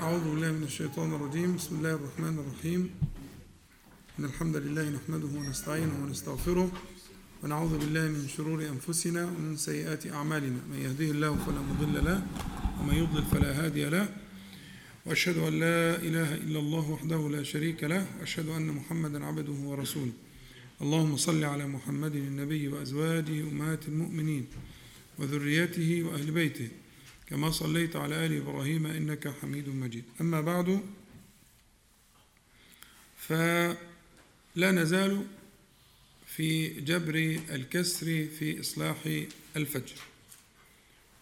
[0.00, 1.56] أعوذ بالله من الشيطان الرجيم.
[1.56, 2.90] بسم الله الرحمن الرحيم.
[4.18, 6.72] إن الحمد لله نحمده ونستعينه ونستغفره
[7.42, 10.60] ونعوذ بالله من شرور أنفسنا ومن سيئات أعمالنا.
[10.72, 12.22] من يهديه الله فلا مضل له
[12.80, 14.08] ومن يضلل فلا هادي له.
[15.06, 18.06] وأشهد أن لا إله إلا الله وحده لا شريك له.
[18.20, 20.12] وأشهد أن محمدا عبده ورسوله.
[20.82, 24.46] اللهم صل على محمد النبي وأزواجه أمهات المؤمنين
[25.18, 26.68] وذريته وأهل بيته.
[27.30, 30.04] كما صليت على آل إبراهيم إنك حميد مجيد.
[30.20, 30.80] أما بعد
[33.18, 33.76] فلا
[34.72, 35.26] نزال
[36.26, 37.14] في جبر
[37.50, 38.06] الكسر
[38.38, 38.96] في إصلاح
[39.56, 39.96] الفجر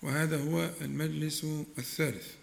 [0.03, 1.45] وهذا هو المجلس
[1.79, 2.35] الثالث.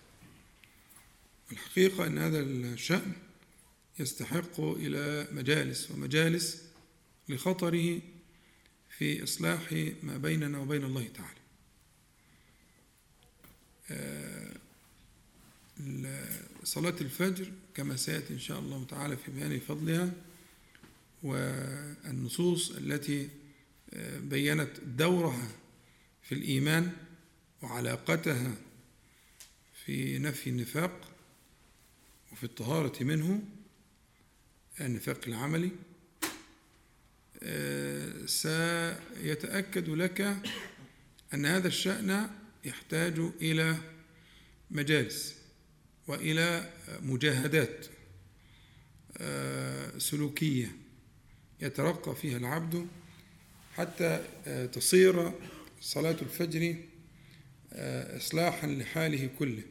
[1.52, 3.14] الحقيقة أن هذا الشأن
[4.00, 6.64] يستحق إلى مجالس ومجالس
[7.30, 8.02] لخطره
[8.98, 9.72] في إصلاح
[10.04, 11.45] ما بيننا وبين الله تعالى.
[16.64, 20.12] صلاة الفجر كما سيأتي إن شاء الله تعالى في بيان فضلها
[21.24, 23.30] والنصوص التي
[24.18, 25.48] بينت دورها
[26.24, 26.92] في الإيمان
[27.62, 28.56] وعلاقتها
[29.86, 31.12] في نفي النفاق
[32.32, 33.44] وفي الطهارة منه
[34.82, 35.72] النفاق العملي.
[38.26, 40.22] سيتأكد لك
[41.34, 42.30] أن هذا الشأن
[42.66, 43.78] يحتاج إلى
[44.72, 45.36] مجالس
[46.08, 46.70] وإلى
[47.02, 47.86] مجاهدات
[49.98, 50.72] سلوكية
[51.62, 52.88] يترقى فيها العبد
[53.76, 54.24] حتى
[54.74, 55.32] تصير
[55.82, 56.76] صلاة الفجر
[58.18, 59.64] إصلاحا لحاله كله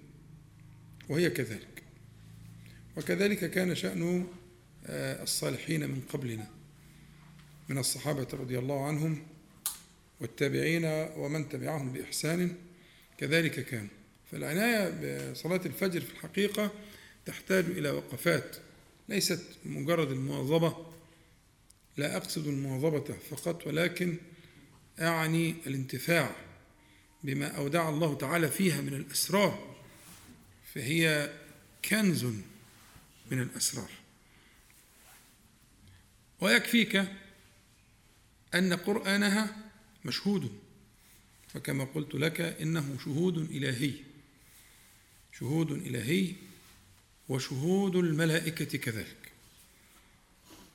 [1.09, 1.83] وهي كذلك.
[2.97, 4.27] وكذلك كان شأن
[4.87, 6.51] الصالحين من قبلنا
[7.69, 9.27] من الصحابة رضي الله عنهم
[10.21, 10.85] والتابعين
[11.17, 12.57] ومن تبعهم بإحسان.
[13.19, 13.89] كذلك كان.
[14.33, 14.89] فالعناية
[15.33, 16.73] بصلاة الفجر في الحقيقة
[17.27, 18.57] تحتاج إلى وقفات.
[19.09, 20.87] ليست مجرد المواظبة
[21.97, 24.17] لا أقصد المواظبة فقط ولكن
[25.01, 26.37] أعني الانتفاع
[27.25, 29.77] بما أودع الله تعالى فيها من الأسرار.
[30.75, 31.33] فهي
[31.85, 32.25] كنز
[33.31, 33.91] من الأسرار.
[36.41, 37.05] ويكفيك
[38.55, 39.57] أن قرآنها
[40.05, 40.64] مشهود.
[41.55, 43.93] وكما قلت لك إنه شهود إلهي.
[45.39, 46.33] شهود إلهي
[47.29, 49.33] وشهود الملائكة كذلك.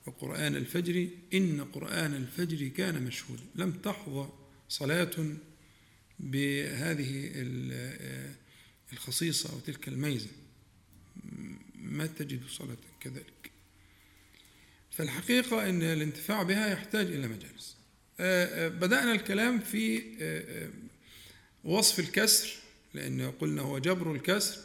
[0.05, 3.43] وقرآن الفجر إن قرآن الفجر كان مشهودا.
[3.55, 4.29] لم تحظى
[4.69, 5.35] صلاة
[6.19, 7.31] بهذه
[8.93, 10.29] الخصيصة أو تلك الميزة.
[11.75, 13.51] ما تجد صلاة كذلك.
[14.91, 17.78] فالحقيقة أن الانتفاع بها يحتاج إلى مجالس.
[18.69, 20.01] بدأنا الكلام في
[21.63, 22.49] وصف الكسر
[22.93, 24.57] لأن قلنا هو جبر الكسر.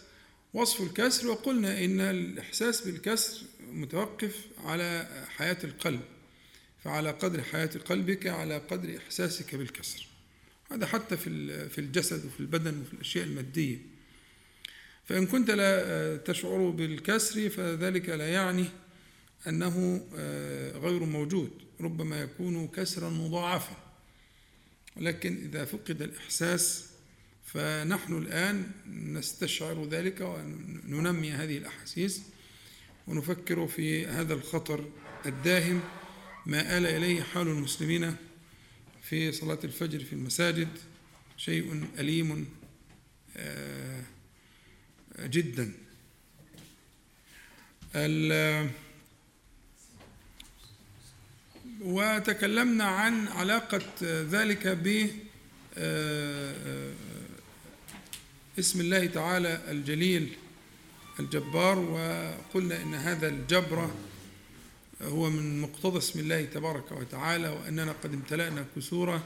[0.55, 3.43] وصف الكسر وقلنا إن الإحساس بالكسر
[3.73, 6.01] متوقف على حياة القلب.
[6.85, 10.07] فعلى قدر حياة قلبك على قدر إحساسك بالكسر.
[10.71, 13.79] هذا حتى في في الجسد وفي البدن وفي الأشياء المادية.
[15.05, 18.65] فإن كنت لا تشعر بالكسر فذلك لا يعني
[19.49, 20.07] أنه
[20.83, 21.64] غير موجود.
[21.81, 23.77] ربما يكون كسرا مضاعفا.
[24.97, 26.91] ولكن إذا فقد الإحساس
[27.45, 32.23] فنحن الآن نستشعر ذلك وننمي هذه الأحاسيس
[33.07, 34.91] ونفكر في هذا الخطر
[35.27, 35.81] الداهم
[36.47, 38.17] ما آل إليه حال المسلمين
[39.03, 40.69] في صلاة الفجر في المساجد
[41.37, 42.49] شيء أليم
[45.21, 45.73] جدا.
[51.85, 55.09] وتكلمنا عن علاقة ذلك ب
[58.59, 60.37] اسم الله تعالى الجليل
[61.21, 63.91] الجبار وقلنا إن هذا الجبر
[65.03, 69.23] هو من مقتضى اسم الله تبارك وتعالى وأننا قد امتلأنا كسورا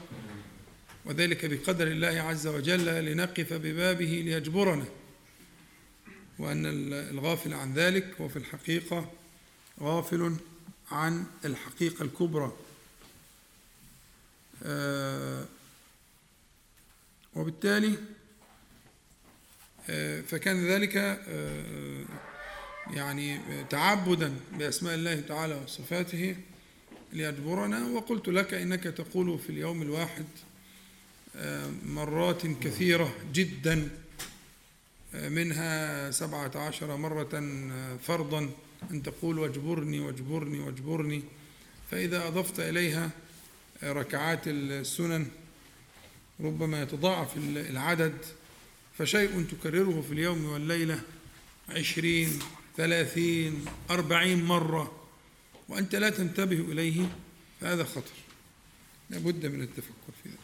[1.05, 4.85] وذلك بقدر الله عز وجل لنقف ببابه ليجبرنا
[6.39, 9.11] وأن الغافل عن ذلك هو في الحقيقة
[9.81, 10.35] غافل
[10.91, 12.53] عن الحقيقة الكبرى.
[17.35, 17.97] وبالتالي
[20.27, 20.95] فكان ذلك
[22.93, 26.35] يعني تعبدا بأسماء الله تعالى وصفاته
[27.13, 30.25] ليجبرنا وقلت لك إنك تقول في اليوم الواحد
[31.85, 33.89] مرات كثيرة جدا
[35.13, 37.59] منها سبعة عشر مرة
[38.03, 38.49] فرضا.
[38.91, 41.23] أن تقول واجبرني واجبرني واجبرني.
[41.91, 43.09] فإذا أضفت إليها
[43.83, 45.27] ركعات السنن
[46.39, 48.17] ربما يتضاعف العدد
[48.97, 51.01] فشيء تكرره في اليوم والليلة
[51.69, 52.39] عشرين
[52.77, 55.07] ثلاثين أربعين مرة
[55.69, 57.05] وأنت لا تنتبه إليه
[57.61, 58.11] فهذا خطر.
[59.09, 60.39] لابد من التفكر في ذلك.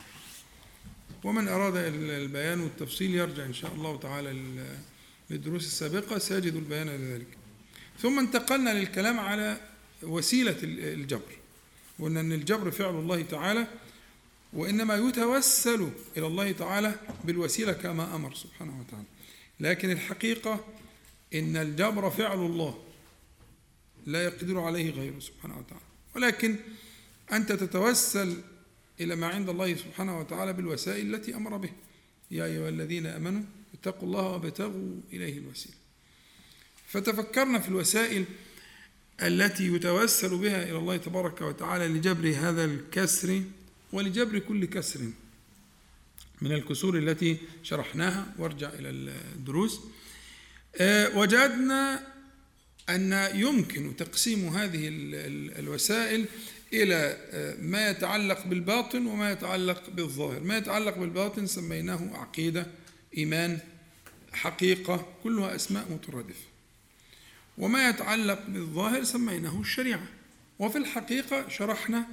[1.23, 4.59] ومن أراد البيان والتفصيل يرجع إن شاء الله تعالى
[5.29, 7.27] للدروس السابقة سيجد البيان لذلك
[7.99, 9.57] ثم انتقلنا للكلام على
[10.03, 11.37] وسيلة الجبر.
[11.99, 13.67] وأن أن الجبر فعل الله تعالى
[14.53, 19.05] وإنما يتوسل إلى الله تعالى بالوسيلة كما أمر سبحانه وتعالى.
[19.59, 20.65] لكن الحقيقة
[21.33, 22.83] إن الجبر فعل الله
[24.05, 25.85] لا يقدر عليه غيره سبحانه وتعالى.
[26.15, 26.55] ولكن
[27.31, 28.41] أنت تتوسل
[28.99, 31.71] إلى ما عند الله سبحانه وتعالى بالوسائل التي أمر به.
[32.31, 33.43] يا أيها الذين آمنوا
[33.73, 35.75] اتقوا الله وابتغوا إليه الوسيلة.
[36.95, 38.25] فتفكرنا في الوسائل
[39.21, 43.41] التي يتوسل بها إلى الله تبارك وتعالى لجبر هذا الكسر
[43.93, 44.99] ولجبر كل كسر
[46.41, 48.33] من الكسور التي شرحناها.
[48.39, 49.79] وارجع إلى الدروس.
[50.75, 52.07] آه، وجدنا
[52.89, 54.81] أن يمكن تقسيم هذه
[55.59, 56.25] الوسائل
[56.73, 60.39] إلى آه، ما يتعلق بالباطن وما يتعلق بالظاهر.
[60.39, 62.67] ما يتعلق بالباطن سميناه عقيدة
[63.17, 63.59] إيمان
[64.33, 66.54] حقيقة كلها أسماء مترادفة.
[67.57, 70.07] وما يتعلق بالظاهر سميناه الشريعة.
[70.59, 72.07] وفي الحقيقة شرحنا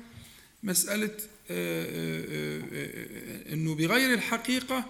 [0.62, 1.16] مسألة
[1.50, 4.84] آه، آه، آه، أنه بغير الحقيقة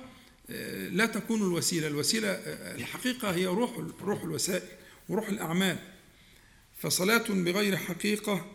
[0.90, 1.86] لا تكون الوسيلة.
[1.86, 2.28] الوسيلة
[2.74, 3.70] الحقيقة هي روح
[4.02, 4.62] روح الوسائل
[5.08, 5.78] وروح الأعمال.
[6.78, 8.46] فصلاة بغير حقيقة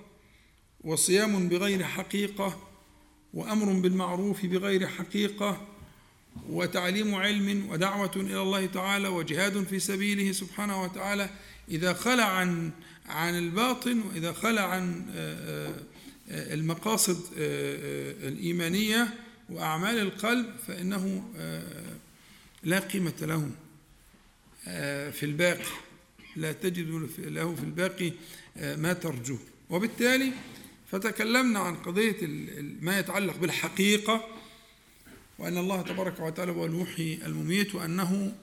[0.81, 2.67] وصيام بغير حقيقة
[3.33, 5.67] وأمر بالمعروف بغير حقيقة
[6.49, 11.29] وتعليم علم ودعوة إلى الله تعالى وجهاد في سبيله سبحانه وتعالى
[11.69, 12.71] إذا خلع عن
[13.09, 15.73] عن الباطن وإذا خلع عن آه،
[16.29, 19.07] آه، المقاصد آه، الإيمانية
[19.49, 21.23] وأعمال القلب فإنه
[22.63, 23.49] لا قيمة له
[25.11, 25.65] في الباقي.
[26.35, 28.11] لا تجد له في الباقي
[28.55, 30.31] ما ترجوه وبالتالي
[30.91, 32.27] فتكلمنا عن قضية
[32.81, 34.27] ما يتعلق بالحقيقة
[35.39, 38.35] وأن الله تبارك وتعالى هو المحيي المميت وأنه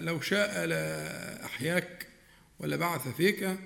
[0.00, 2.11] لو شاء لأحياك.
[2.62, 3.58] ولبعث فيك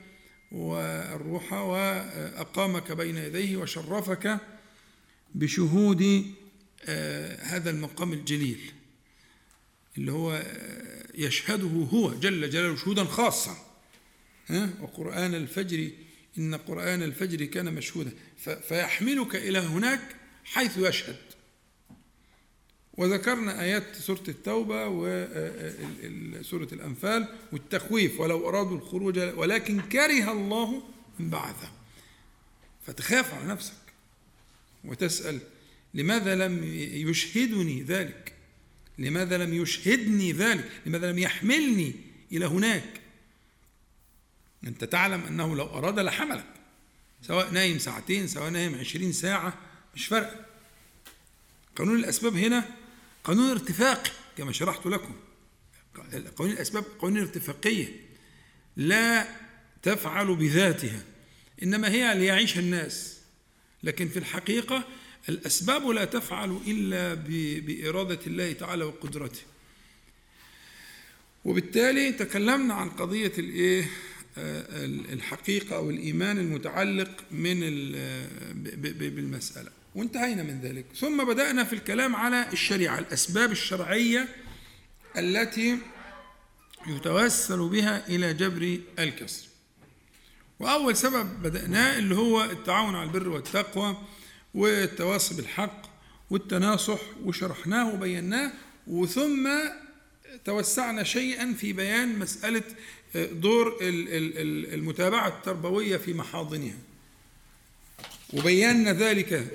[0.52, 4.40] والروح وأقامك بين يديه وشرفك
[5.34, 6.24] بشهود
[6.84, 8.72] آه، هذا المقام الجليل
[9.98, 13.56] اللي هو آه، يشهده هو جل جلاله شهودا خاصا
[14.80, 15.90] وقرآن الفجر
[16.38, 18.12] إن قرآن الفجر كان مشهودا
[18.68, 20.00] فيحملك إلى هناك
[20.44, 21.16] حيث يشهد.
[22.96, 30.82] وذكرنا آيات سورة التوبة وسورة الأنفال والتخويف ولو أرادوا الخروج ولكن كره الله
[31.18, 31.72] بعثه.
[32.86, 33.72] فتخاف على نفسك
[34.84, 35.40] وتسأل
[35.94, 36.64] لماذا لم
[37.08, 38.32] يشهدني ذلك؟
[38.98, 41.94] لماذا لم يشهدني ذلك؟ لماذا لم يحملني
[42.32, 43.00] إلى هناك؟
[44.64, 46.46] أنت تعلم أنه لو أراد لحملك
[47.22, 49.58] سواء نايم ساعتين سواء نايم عشرين ساعة
[49.94, 50.46] مش فرق
[51.76, 52.68] قانون الأسباب هنا
[53.26, 55.14] قانون ارتفاقي كما شرحت لكم.
[56.36, 57.88] قانون الأسباب قانون ارتفاقية
[58.76, 59.28] لا
[59.82, 61.02] تفعل بذاتها
[61.62, 63.20] إنما هي ليعيش الناس.
[63.82, 64.84] لكن في الحقيقة
[65.28, 67.14] الأسباب لا تفعل إلا
[67.60, 69.40] بإرادة الله تعالى وقدرته.
[71.44, 73.90] وبالتالي تكلمنا عن قضية الإيه؟
[75.12, 77.60] الحقيقة أو الإيمان المتعلق من
[78.90, 79.70] بالمسألة.
[79.96, 80.84] وانتهينا من ذلك.
[81.00, 84.28] ثم بدأنا في الكلام على الشريعة الأسباب الشرعية
[85.18, 85.78] التي
[86.86, 89.46] يتوسل بها إلى جبر الكسر.
[90.60, 93.96] وأول سبب بدأناه اللي هو التعاون على البر والتقوى
[94.54, 95.82] والتواصي بالحق
[96.30, 98.52] والتناصح وشرحناه وبيناه
[98.86, 99.48] وثم
[100.44, 102.62] توسعنا شيئا في بيان مسألة
[103.14, 106.78] دور المتابعة التربوية في محاضنها.
[108.32, 109.50] وبينا ذلك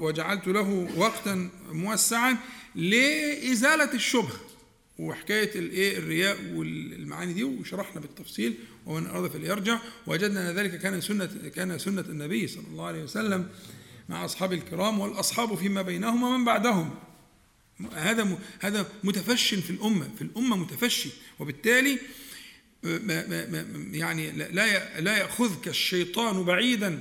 [0.00, 2.36] وجعلت له وقتا موسعا
[2.74, 4.40] لإزالة الشبهة
[4.98, 8.54] وحكاية الإيه الرياء والمعاني دي وشرحنا بالتفصيل
[8.86, 9.78] ومن أراد فليرجع.
[10.06, 13.48] وجدنا أن ذلك كان سنة كان سنة النبي صلى الله عليه وسلم
[14.08, 16.90] مع أصحاب الكرام والأصحاب فيما بينهم ومن بعدهم.
[17.94, 21.98] هذا هذا متفش في الأمة في الأمة متفشي وبالتالي
[23.92, 27.00] يعني لا لا يأخذك الشيطان بعيدا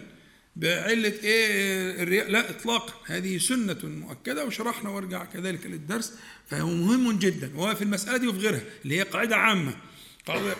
[0.55, 2.29] بعلة إيه؟ الرياء.
[2.31, 2.93] لا إطلاقا.
[3.05, 6.13] هذه سنة مؤكدة وشرحنا وارجع كذلك للدرس
[6.49, 7.51] فهو مهم جدا.
[7.55, 9.77] وهو في المسألة دي وفي غيرها اللي هي قاعدة عامة.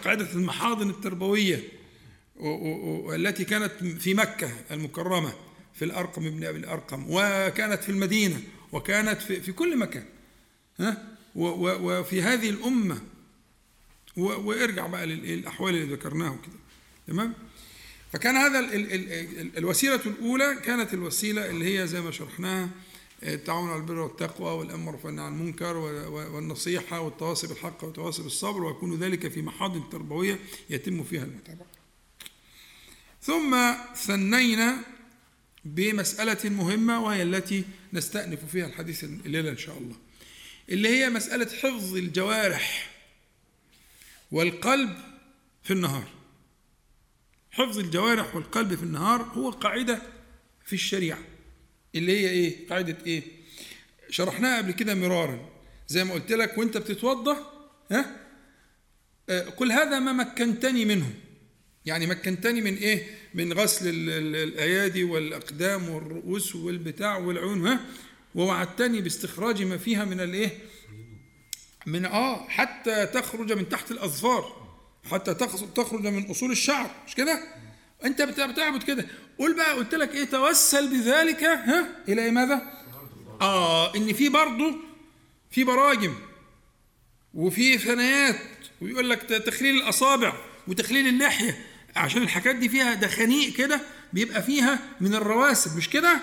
[0.03, 1.63] قاعدة المحاضن التربوية
[2.35, 5.33] والتي كانت في مكة المكرمة
[5.73, 10.05] في الأرقم ابن أبي الأرقم وكانت في المدينة وكانت في, في كل مكان.
[10.79, 13.01] ها؟ وفي هذه الأمة.
[14.17, 16.53] وارجع بقى للأحوال اللي ذكرناها وكده.
[17.07, 17.33] تمام؟
[18.13, 22.69] فكان هذا ال ال ال الوسيلة الأولى كانت الوسيلة اللي هي زي ما شرحناها
[23.23, 25.77] التعاون على البر والتقوى والأمر والنهي عن المنكر
[26.07, 30.39] والنصيحة والتواصي بالحق والتواصي بالصبر ويكون ذلك في محاضن تربوية
[30.69, 31.67] يتم فيها المتابعة.
[33.21, 34.77] ثم ثنينا
[35.65, 37.63] بمسألة مهمة وهي التي
[37.93, 39.95] نستأنف فيها الحديث الليلة إن شاء الله.
[40.69, 42.91] اللي هي مسألة حفظ الجوارح
[44.31, 44.97] والقلب
[45.63, 46.20] في النهار.
[47.51, 50.01] حفظ الجوارح والقلب في النهار هو قاعدة
[50.65, 51.19] في الشريعة.
[51.95, 53.23] اللي هي إيه؟ قاعدة إيه؟
[54.09, 55.49] شرحناها قبل كده مرارا.
[55.87, 57.37] زي ما قلت لك وأنت بتتوضا
[57.91, 58.15] ها؟
[59.29, 61.13] آه، قل هذا ما مكنتني منه.
[61.85, 67.79] يعني مكنتني من إيه؟ من غسل الأيادي والأقدام والرؤوس والبتاع والعيون ها؟
[68.35, 70.57] ووعدتني باستخراج ما فيها من الإيه؟
[71.85, 74.60] من آه حتى تخرج من تحت الأظفار.
[75.11, 75.33] حتى
[75.75, 77.43] تخرج من أصول الشعر مش كده؟
[78.05, 79.05] أنت بتعبد كده.
[79.39, 82.61] قول بقى قلت لك إيه؟ توسل بذلك ها؟ إلى إيه ماذا؟
[83.41, 84.75] آه إن في برضه
[85.51, 86.15] في براجم
[87.33, 88.39] وفي ثنايات
[88.81, 90.33] ويقول لك تخليل الأصابع
[90.67, 91.65] وتخليل اللحية.
[91.95, 93.81] عشان الحاجات دي فيها دخانيق كده
[94.13, 96.19] بيبقى فيها من الرواسب مش كده؟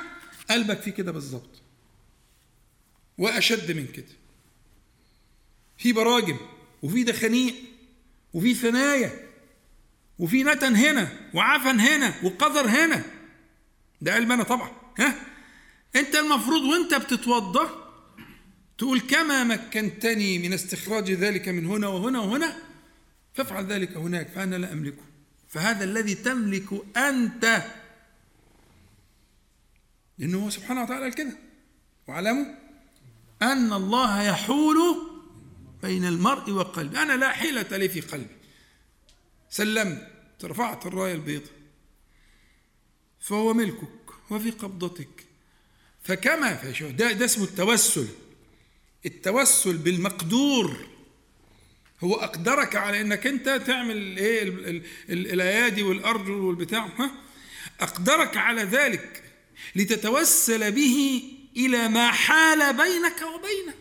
[0.50, 1.50] قلبك فيه كده بالظبط.
[3.18, 4.04] وأشد من كده.
[5.78, 6.36] في براجم
[6.82, 7.54] وفي دخانيق.
[8.32, 9.10] وفي ثنايا
[10.18, 13.04] وفي نتن هنا وعفن هنا وقذر هنا.
[14.00, 14.70] ده علم أنا طبعا.
[14.98, 15.14] ها؟
[15.96, 17.88] أنت المفروض وأنت بتتوضا
[18.78, 22.56] تقول كما مكنتني من استخراج ذلك من هنا وهنا وهنا
[23.34, 25.02] فافعل ذلك هناك فأنا لا أملكه.
[25.48, 27.62] فهذا الذي تملك أنت.
[30.18, 31.32] لأنه هو سبحانه وتعالى كده.
[32.08, 32.44] واعلموا
[33.42, 35.07] أن الله يحول
[35.82, 37.02] بين المرء وقلبه.
[37.02, 38.36] أنا لا حيلة لي في قلبي.
[39.50, 40.08] سلمت
[40.44, 41.52] رفعت الراية البيضاء.
[43.20, 45.26] فهو ملكك وفي قبضتك.
[46.02, 48.08] فكما ده, ده اسمه التوسل.
[49.06, 50.86] التوسل بالمقدور.
[52.04, 54.42] هو أقدرك على إنك أنت تعمل إيه؟
[55.08, 56.86] الأيادي والأرجل والبتاع.
[56.98, 57.10] ها؟
[57.80, 59.24] أقدرك على ذلك
[59.76, 61.22] لتتوسل به
[61.56, 63.74] إلى ما حال بينك وبينه.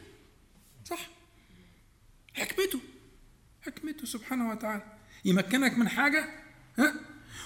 [2.38, 2.80] حكمته.
[3.62, 4.98] حكمته سبحانه وتعالى.
[5.26, 6.30] يمكنك من حاجة
[6.80, 6.94] ها؟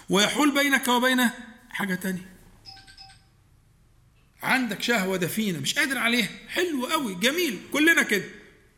[0.09, 1.29] ويحول بينك وبين
[1.69, 2.31] حاجة تانية.
[4.43, 6.29] عندك شهوة دفينة مش قادر عليها.
[6.47, 8.25] حلو قوي جميل كلنا كده.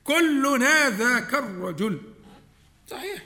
[0.04, 2.02] كلنا ذاك الرجل.
[2.88, 3.24] صحيح.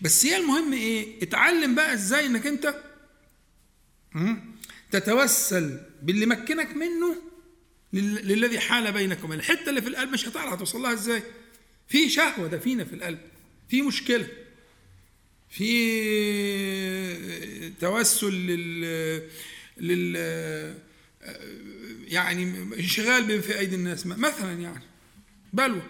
[0.00, 2.74] بس هي المهم إيه؟ اتعلم بقى إزاي إنك أنت
[4.90, 7.16] تتوسل باللي مكنك منه
[7.92, 11.22] للذي حال بينك وبين الحتة اللي في القلب مش هتعرف توصل لها إزاي.
[11.88, 13.18] في شهوة دفينه في القلب
[13.68, 14.28] في مشكلة
[15.50, 15.70] في
[17.80, 19.28] توسل لل
[19.76, 20.16] لل
[22.08, 22.42] يعني
[22.78, 24.82] انشغال في أيدي الناس مثلا يعني
[25.52, 25.82] بلوى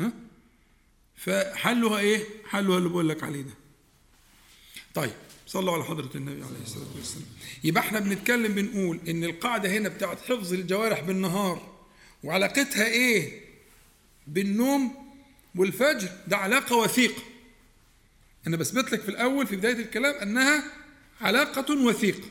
[0.00, 0.12] ها
[1.16, 3.54] فحلها إيه؟ حلها اللي بقول لك عليه ده.
[4.94, 5.12] طيب
[5.46, 7.26] صلوا على حضرة النبي عليه الصلاة والسلام.
[7.64, 11.84] يبقى إحنا بنتكلم بنقول إن القاعدة هنا بتاعت حفظ الجوارح بالنهار
[12.24, 13.40] وعلاقتها إيه؟
[14.26, 15.12] بالنوم
[15.54, 17.22] والفجر ده علاقة وثيقة.
[18.46, 20.64] أنا بثبت لك في الأول في بداية الكلام أنها
[21.20, 22.28] علاقة وثيقة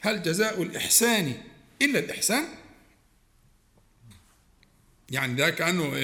[0.00, 1.42] هل جزاء الإحسان
[1.82, 2.44] إلا الإحسان؟
[5.10, 5.96] يعني ده كأنه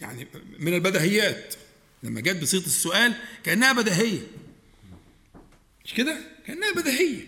[0.00, 0.26] يعني
[0.58, 1.54] من البدهيات
[2.02, 4.20] لما جت بصيغة السؤال كأنها بدهية
[5.84, 7.26] مش كده؟ كأنها بدهية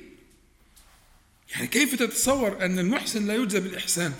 [1.50, 4.14] يعني كيف تتصور أن المحسن لا يجزى بالإحسان؟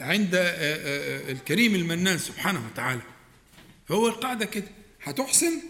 [0.00, 3.00] عند آه، آه، آه، الكريم المنان سبحانه وتعالى.
[3.88, 4.68] فهو القاعدة كده
[5.02, 5.60] هتحسن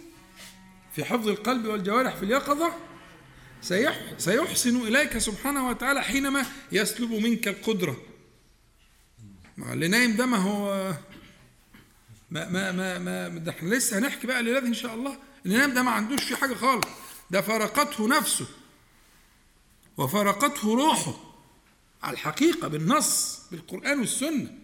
[0.94, 2.72] في حفظ القلب والجوارح في اليقظة؟
[4.18, 7.96] سيحسن إليك سبحانه وتعالى حينما يسلب منك القدرة.
[9.58, 10.92] اللي نايم ده ما هو
[12.30, 15.18] ما ما ما, ما ده إحنا لسه هنحكي بقى الليلة إن شاء الله.
[15.46, 16.86] اللي نايم ده ما عندوش في حاجة خالص
[17.30, 18.46] ده فرقته نفسه
[19.96, 21.27] وفرقته روحه.
[22.02, 24.54] على الحقيقة بالنص بالقرآن والسنة.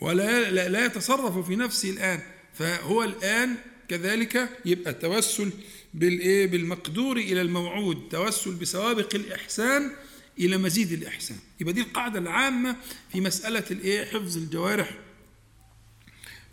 [0.00, 2.20] ولا لا, لا يتصرف في نفسه الآن.
[2.54, 3.56] فهو الآن
[3.88, 5.50] كذلك يبقى التوسل
[5.94, 9.92] بالإيه؟ بالمقدور إلى الموعود توسل بسوابق الإحسان
[10.38, 11.38] إلى مزيد الإحسان.
[11.60, 12.76] يبقى دي القاعدة العامة
[13.12, 14.98] في مسألة الإيه؟ حفظ الجوارح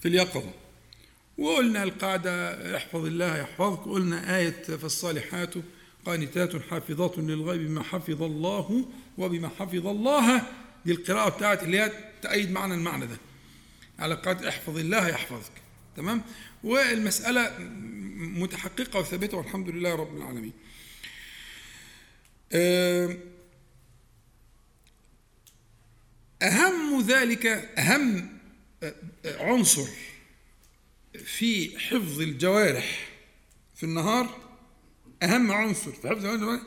[0.01, 0.51] في اليقظة.
[1.37, 5.53] وقلنا القاعدة احفظ الله يحفظك قلنا آية فالصالحات
[6.05, 8.85] قانتات حافظات للغيب بما حفظ الله
[9.19, 10.43] وبما حفظ الله
[10.85, 13.17] دي القراءة بتاعت اللي هي تأيد معنا المعنى ده.
[13.99, 15.51] على قاعدة احفظ الله يحفظك.
[15.97, 16.21] تمام؟
[16.63, 17.55] والمسألة
[18.17, 20.53] متحققة وثابتة والحمد لله رب العالمين.
[26.41, 27.45] أهم ذلك
[27.77, 28.39] أهم
[29.25, 29.87] عنصر
[31.25, 33.09] في حفظ الجوارح
[33.75, 34.39] في النهار
[35.23, 36.61] أهم عنصر في حفظ الجوارح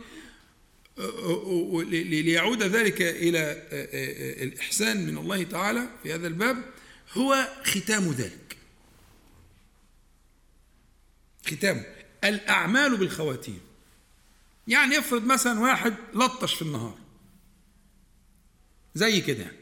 [0.97, 3.63] ليعود ذلك إلى
[4.43, 6.65] الإحسان من الله تعالى في هذا الباب
[7.13, 8.57] هو ختام ذلك.
[11.47, 11.85] ختامه
[12.25, 13.61] الأعمال بالخواتيم.
[14.69, 16.99] يعني افرض مثلا واحد لطش في النهار.
[18.95, 19.53] زي كده.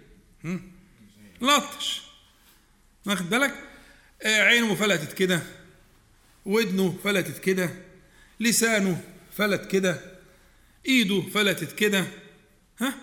[1.43, 2.03] لطش.
[3.07, 3.55] واخد بالك؟
[4.23, 5.43] آه، عينه فلتت كده.
[6.47, 7.71] ودنه فلتت كده.
[8.41, 9.05] لسانه
[9.37, 10.10] فلت كده.
[10.87, 12.07] إيده فلتت كده
[12.79, 12.95] ها؟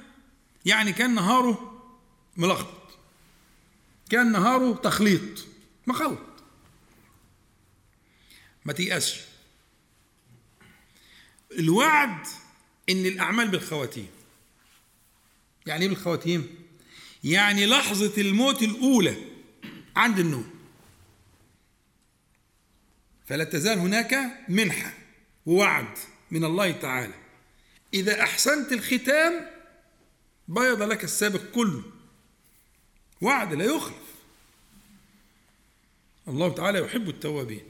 [0.65, 1.83] يعني كان نهاره
[2.37, 2.97] ملخبط.
[4.09, 5.45] كان نهاره تخليط
[5.87, 6.19] مخلط.
[8.65, 9.21] ما تيأسش.
[11.51, 12.27] الوعد
[12.89, 14.07] إن الأعمال بالخواتيم.
[15.65, 16.55] يعني إيه بالخواتيم؟
[17.23, 19.15] يعني لحظة الموت الأولى
[19.95, 20.49] عند النوم.
[23.27, 24.93] فلا تزال هناك منحة
[25.45, 25.97] ووعد
[26.31, 27.26] من الله تعالى.
[27.93, 29.49] إذا أحسنت الختام
[30.47, 31.83] بيض لك السابق كله.
[33.21, 34.07] وعد لا يخلف.
[36.27, 37.63] الله تعالى يحب التوابين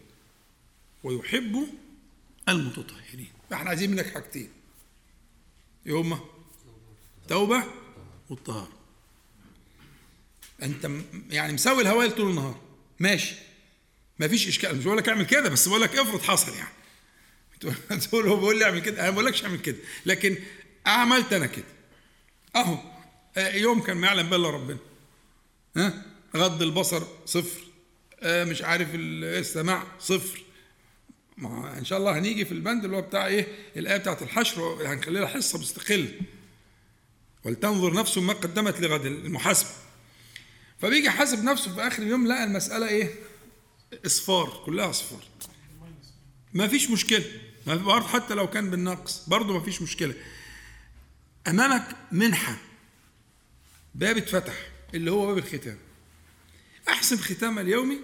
[1.04, 1.68] ويحب
[2.50, 3.32] المتطهرين.
[3.54, 4.50] إحنا عايزين منك حاجتين.
[5.88, 6.20] إيه هما
[7.28, 7.64] توبة
[8.30, 8.78] والطهارة.
[10.64, 10.90] أنت
[11.30, 12.62] يعني مسوي الهوايل طول النهار.
[13.00, 13.36] ماشي.
[14.20, 14.78] ما فيش إشكال.
[14.78, 16.77] مش بقول لك اعمل كده بس بقول لك افرض حصل يعني.
[18.10, 19.00] تقول هو بيقول لي اعمل كده.
[19.00, 20.38] أنا ما بقولكش اعمل كده لكن
[20.86, 21.66] عملت أنا كده.
[22.56, 22.78] أهو
[23.38, 24.78] آه، يوم كان ما يعلم بالله ربنا.
[25.78, 26.06] ها؟
[26.38, 27.62] غض البصر صفر.
[28.20, 30.42] آه، مش عارف السماع صفر.
[31.38, 35.20] ما إن شاء الله هنيجي في البند اللي هو بتاع إيه؟ الآية بتاعت الحشر هنخلي
[35.20, 36.12] لها حصة مستقلة.
[37.44, 39.70] ولتنظر نفس ما قدمت لغد المحاسبة.
[40.82, 43.14] فبيجي حاسب نفسه في آخر اليوم لقى المسألة إيه؟
[44.06, 45.24] إصفار كلها إصفار.
[46.54, 47.26] ما فيش مشكلة.
[47.76, 50.14] برضه حتى لو كان بالنقص برضه ما فيش مشكلة.
[51.48, 52.58] أمامك منحة
[53.96, 54.54] باب اتفتح
[54.94, 55.78] اللي هو باب الختام.
[56.90, 58.00] أحسن ختام اليومي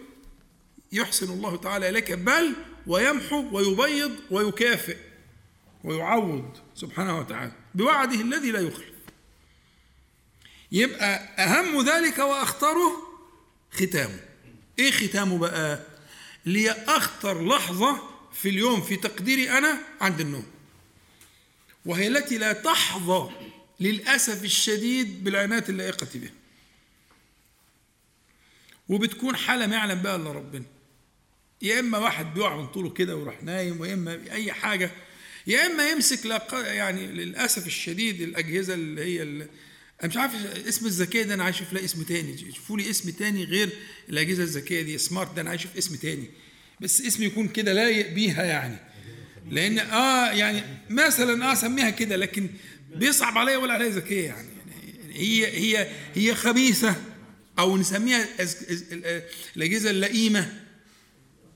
[0.91, 2.55] يحسن الله تعالى إليك بل
[2.87, 4.97] ويمحو ويبيض ويكافئ
[5.83, 8.93] ويعوض سبحانه وتعالى بوعده الذي لا يخلف.
[10.71, 12.91] يبقى أهم ذلك وأخطره
[13.71, 14.19] ختامه.
[14.79, 15.79] إيه ختامه بقى؟
[16.45, 20.45] لي أخطر لحظة في اليوم في تقديري أنا عند النوم.
[21.85, 23.29] وهي التي لا تحظى
[23.79, 26.31] للأسف الشديد بالعناية اللائقة بها.
[28.89, 30.65] وبتكون حالة ما يعلم بها إلا ربنا.
[31.61, 34.91] يا إما واحد بيقع من طوله كده ويروح نايم ويا إما أي حاجة.
[35.47, 39.47] يا إما يمسك يعني للأسف الشديد الأجهزة اللي هي اللي
[40.01, 40.35] أنا مش عارف
[40.67, 42.51] اسم الذكية ده أنا عايز أشوف له اسم تاني.
[42.53, 43.69] شوفوا لي اسم تاني غير
[44.09, 46.29] الأجهزة الذكية دي سمارت ده أنا عايز أشوف اسم تاني.
[46.81, 48.77] بس اسم يكون كده لايق بيها يعني.
[49.49, 52.49] لأن آه يعني مثلا آه أسميها كده لكن
[52.95, 54.47] بيصعب عليا ولا عليا ذكية يعني.
[54.57, 56.95] يعني هي هي هي خبيثة
[57.59, 58.27] أو نسميها
[59.55, 60.53] الأجهزة اللئيمة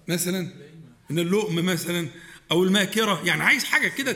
[0.07, 0.51] مثلا
[1.09, 2.07] من اللؤم مثلا
[2.51, 3.23] أو الماكرة.
[3.25, 4.15] يعني عايز حاجة كده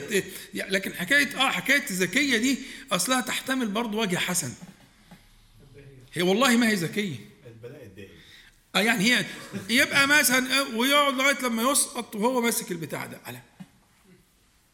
[0.54, 2.58] لكن حكاية آه حكاية الذكية دي
[2.92, 4.54] أصلها تحتمل برضه وجه حسن.
[6.14, 7.31] هي والله ما هي ذكية.
[8.76, 9.26] يعني هي
[9.70, 13.22] يبقى مثلا آه، ويقعد لغاية لما يسقط وهو ماسك البتاع ده.
[13.26, 13.42] على.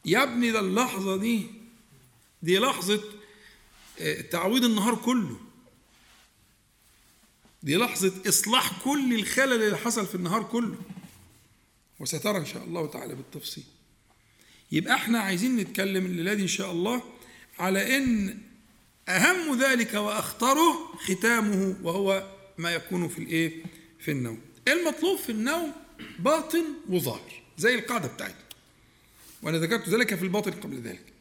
[0.04, 1.46] يا ابني ده اللحظة دي
[2.42, 3.00] دي لحظة
[4.00, 5.40] آه، تعويض النهار كله.
[7.62, 10.78] دي لحظة إصلاح كل الخلل اللي حصل في النهار كله.
[12.00, 13.64] وسترى إن شاء الله تعالى بالتفصيل.
[14.72, 17.02] يبقى إحنا عايزين نتكلم الليلة دي إن شاء الله
[17.58, 18.38] على إن
[19.08, 23.62] أهم ذلك وأخطره ختامه وهو ما يكون في الإيه؟
[23.98, 24.40] في النوم.
[24.68, 25.72] المطلوب في النوم
[26.18, 28.44] باطن وظاهر زي القاعدة بتاعتنا.
[29.42, 31.12] وأنا ذكرت ذلك في الباطن قبل ذلك.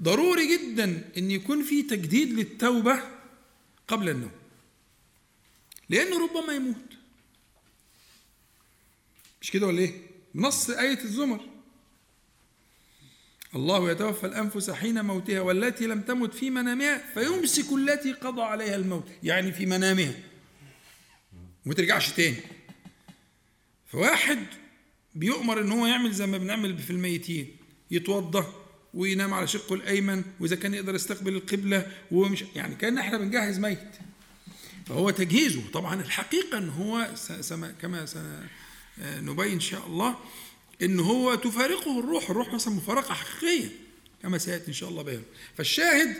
[0.00, 3.02] ضروري جدا أن يكون في تجديد للتوبة
[3.88, 4.30] قبل النوم.
[5.88, 6.76] لأنه ربما يموت.
[9.42, 9.92] مش كده ولا إيه؟
[10.34, 11.40] نص آية الزمر.
[13.54, 19.08] الله يتوفى الأنفس حين موتها والتي لم تمت في منامها فيمسك التي قضى عليها الموت.
[19.22, 20.14] يعني في منامها.
[21.68, 22.36] وما ترجعش تاني.
[23.92, 24.38] فواحد
[25.14, 27.56] بيؤمر إن هو يعمل زي ما بنعمل في الميتين
[27.90, 33.58] يتوضا وينام على شقه الأيمن وإذا كان يقدر يستقبل القبلة ومش يعني كأن إحنا بنجهز
[33.58, 33.96] ميت.
[34.86, 35.62] فهو تجهيزه.
[35.72, 37.14] طبعا الحقيقة أن هو
[37.82, 40.18] كما سنبين إن شاء الله
[40.82, 42.30] أن هو تفارقه الروح.
[42.30, 43.68] الروح مثلا مفارقة حقيقية
[44.22, 45.22] كما سيأتي إن شاء الله بيان
[45.56, 46.16] فالشاهد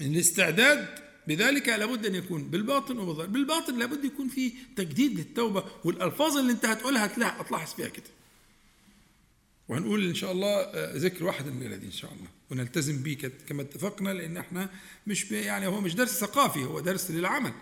[0.00, 3.28] الاستعداد بذلك لابد أن يكون بالباطن وبالظاهر.
[3.28, 8.04] بالباطن لابد يكون في تجديد للتوبة والألفاظ اللي أنت هتقولها هتلاحظ فيها كده.
[9.68, 12.28] وهنقول إن شاء الله آه، ذكر واحد الليلة دي إن شاء الله.
[12.50, 14.70] ونلتزم به كما اتفقنا لأن إحنا
[15.06, 17.52] مش يعني هو مش درس ثقافي هو درس للعمل.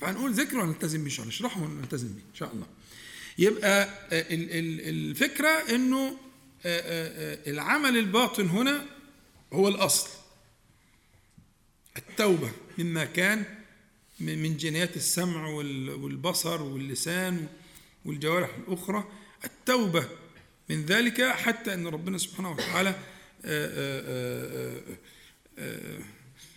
[0.00, 1.34] فهنقول ذكر ونلتزم به إن شاء الله.
[1.36, 2.66] نشرحه ونلتزم به إن شاء الله.
[3.38, 4.26] يبقى آه،
[4.90, 6.16] الفكرة إنه
[6.66, 8.86] آه، العمل الباطن هنا
[9.52, 10.08] هو الأصل.
[11.96, 13.44] التوبة مما كان
[14.20, 17.48] من جنايات السمع والبصر واللسان
[18.04, 19.04] والجوارح الأخرى.
[19.44, 20.08] التوبة
[20.68, 22.96] من ذلك حتى أن ربنا سبحانه وتعالى آه،
[23.44, 24.82] آه،
[25.58, 25.98] آه،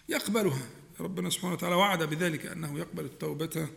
[0.10, 0.70] يقبلها.
[1.00, 3.68] ربنا سبحانه وتعالى وعد بذلك أنه يقبل التوبة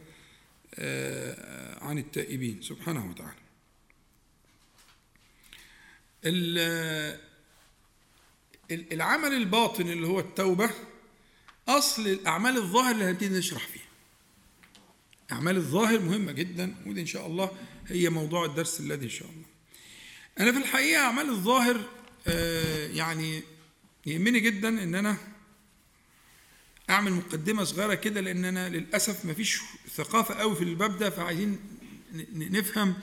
[1.83, 3.40] عن التائبين سبحانه وتعالى.
[8.70, 10.70] العمل الباطن اللي هو التوبة
[11.78, 13.83] أصل الأعمال الظاهر اللي هنبتدي نشرح فيها.
[15.33, 17.50] أعمال الظاهر مهمة جدا ودي إن شاء الله
[17.87, 19.44] هي موضوع الدرس الذي إن شاء الله.
[20.40, 21.80] أنا في الحقيقة أعمال الظاهر
[22.26, 23.42] آه، يعني
[24.06, 25.16] يهمني جدا إن أنا
[26.90, 29.61] أعمل مقدمة صغيرة كده لأن أنا للأسف مفيش
[29.94, 31.61] ثقافة قوي في الباب ده فعايزين
[32.33, 32.94] نفهم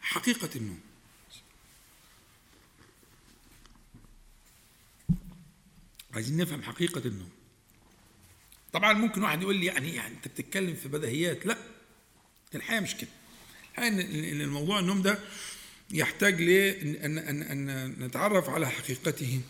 [0.00, 0.80] حقيقة النوم.
[6.14, 7.35] عايزين نفهم حقيقة النوم.
[8.72, 11.46] طبعا ممكن واحد يقول لي يعني يعني أنت بتتكلم في بديهيات.
[11.46, 11.58] لا
[12.54, 13.10] الحقيقة مش كده.
[13.70, 15.18] الحقيقة ان الموضوع النوم ده
[15.90, 19.40] يحتاج لأن أن أن نتعرف على حقيقته.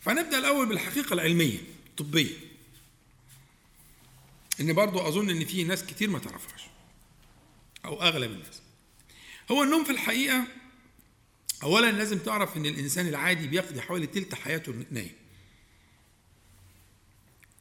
[0.00, 2.36] فنبدأ الأول بالحقيقة العلمية الطبية.
[4.60, 6.62] إن برضو أظن إن في ناس كتير ما تعرفهاش
[7.84, 8.62] أو أغلب الناس.
[9.50, 10.44] هو النوم في الحقيقة
[11.62, 15.12] أولا لازم تعرف إن الإنسان العادي بيقضي حوالي تلت حياته نايم.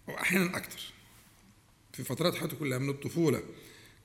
[0.08, 0.93] وأحيانا أكتر.
[1.94, 3.44] في فترات حياته كلها من الطفولة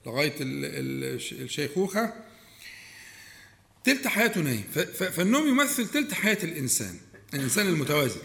[0.06, 2.12] لغاية الشيخوخة
[3.84, 4.62] تلت حياته نايم.
[4.92, 6.96] فالنوم يمثل تلت حياة الإنسان
[7.34, 8.20] الإنسان المتوازن.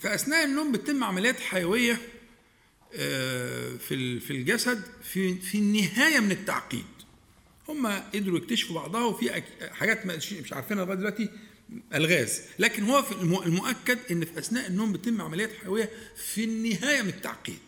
[0.00, 1.98] فأثناء النوم بتتم عمليات حيوية
[2.94, 6.84] آه، في في الجسد في في النهاية من التعقيد.
[7.68, 11.28] هم قدروا يكتشفوا بعضها وفي حاجات مش عارفينها لغاية دلوقتي
[11.94, 12.40] ألغاز.
[12.58, 13.04] لكن هو
[13.46, 17.58] المؤكد إن في أثناء النوم بتتم عمليات حيوية في النهاية من التعقيد.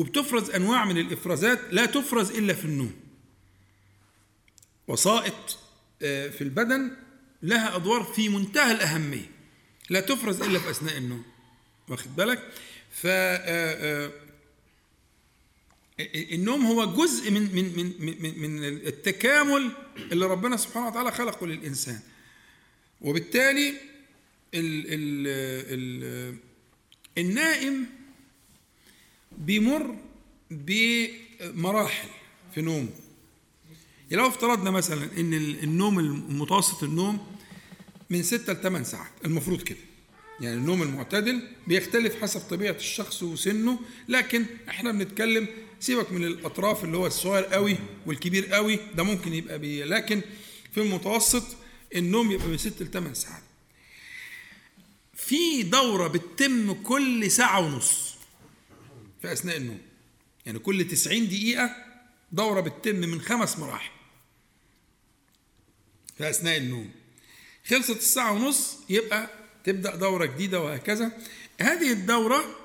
[0.00, 2.92] وبتفرز أنواع من الإفرازات لا تفرز إلا في النوم.
[4.88, 5.58] وسائط
[6.02, 6.96] آه، في البدن
[7.42, 9.30] لها أدوار في منتهى الأهمية
[9.90, 11.22] لا تفرز إلا في أثناء النوم.
[11.88, 12.52] واخد بالك؟
[12.90, 14.12] ف آه، آه،
[16.14, 22.00] النوم هو جزء من من من من التكامل اللي ربنا سبحانه وتعالى خلقه للإنسان.
[23.00, 23.68] وبالتالي
[24.54, 25.26] ال ال
[25.68, 26.36] ال
[27.18, 27.99] النائم
[29.38, 29.96] بيمر
[30.50, 32.08] بمراحل
[32.54, 32.88] في نومه.
[34.10, 37.26] يعني لو افترضنا مثلا إن النوم المتوسط النوم
[38.10, 39.78] من 6 ل 8 ساعات المفروض كده.
[40.40, 45.46] يعني النوم المعتدل بيختلف حسب طبيعة الشخص وسنه لكن إحنا بنتكلم
[45.80, 50.20] سيبك من الأطراف اللي هو الصغير قوي والكبير قوي ده ممكن يبقى بيه لكن
[50.74, 51.44] في المتوسط
[51.96, 53.42] النوم يبقى من 6 ل 8 ساعات.
[55.14, 58.09] في دورة بتتم كل ساعة ونص.
[59.22, 59.78] في أثناء النوم.
[60.46, 61.76] يعني كل 90 دقيقة
[62.32, 63.90] دورة بتتم من خمس مراحل.
[66.18, 66.90] في أثناء النوم.
[67.66, 69.30] خلصت الساعة ونص يبقى
[69.64, 71.12] تبدأ دورة جديدة وهكذا.
[71.60, 72.56] هذه الدورة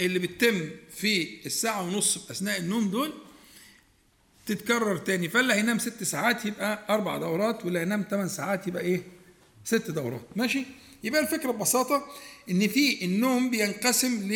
[0.00, 3.12] اللي بتتم في الساعة ونص أثناء النوم دول
[4.46, 5.28] تتكرر تاني.
[5.28, 9.02] فاللي هينام ست ساعات يبقى أربع دورات واللي هينام ثمان ساعات يبقى إيه؟
[9.64, 10.26] ست دورات.
[10.36, 10.64] ماشي؟
[11.04, 12.06] يبقى الفكرة ببساطة
[12.50, 14.28] إن في النوم بينقسم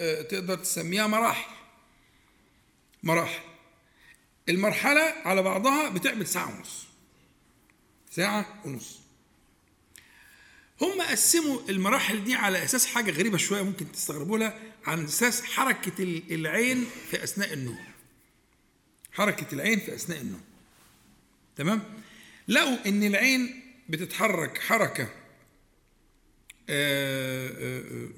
[0.00, 1.50] تقدر تسميها مراحل.
[3.02, 3.40] مراحل.
[4.48, 6.86] المرحلة على بعضها بتعمل ساعة ونص.
[8.10, 9.00] ساعة ونص.
[10.80, 16.02] هم قسموا المراحل دي على أساس حاجة غريبة شوية ممكن تستغربوا لها على أساس حركة
[16.30, 17.78] العين في أثناء النوم.
[19.12, 20.42] حركة العين في أثناء النوم.
[21.56, 21.82] تمام؟
[22.48, 25.19] لقوا إن العين بتتحرك آه، آه،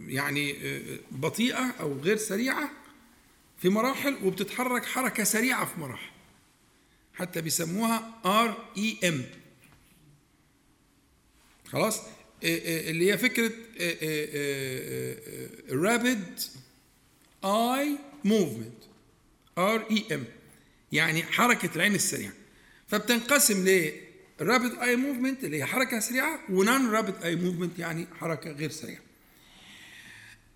[0.09, 2.71] يعني آه، بطيئة أو غير سريعة
[3.59, 6.11] في مراحل وبتتحرك حركة سريعة في مراحل.
[7.15, 9.25] حتى بيسموها REM
[11.67, 12.03] خلاص؟
[12.43, 13.53] اللي هي فكرة
[15.71, 16.41] rapid
[17.45, 18.83] eye movement
[19.59, 20.25] REM
[20.93, 22.33] يعني حركة العين السريعة.
[22.89, 23.65] فبتنقسم
[24.45, 28.51] ل rapid eye movement اللي هي حركة سريعة و non rapid eye movement يعني حركة
[28.51, 29.01] غير سريعة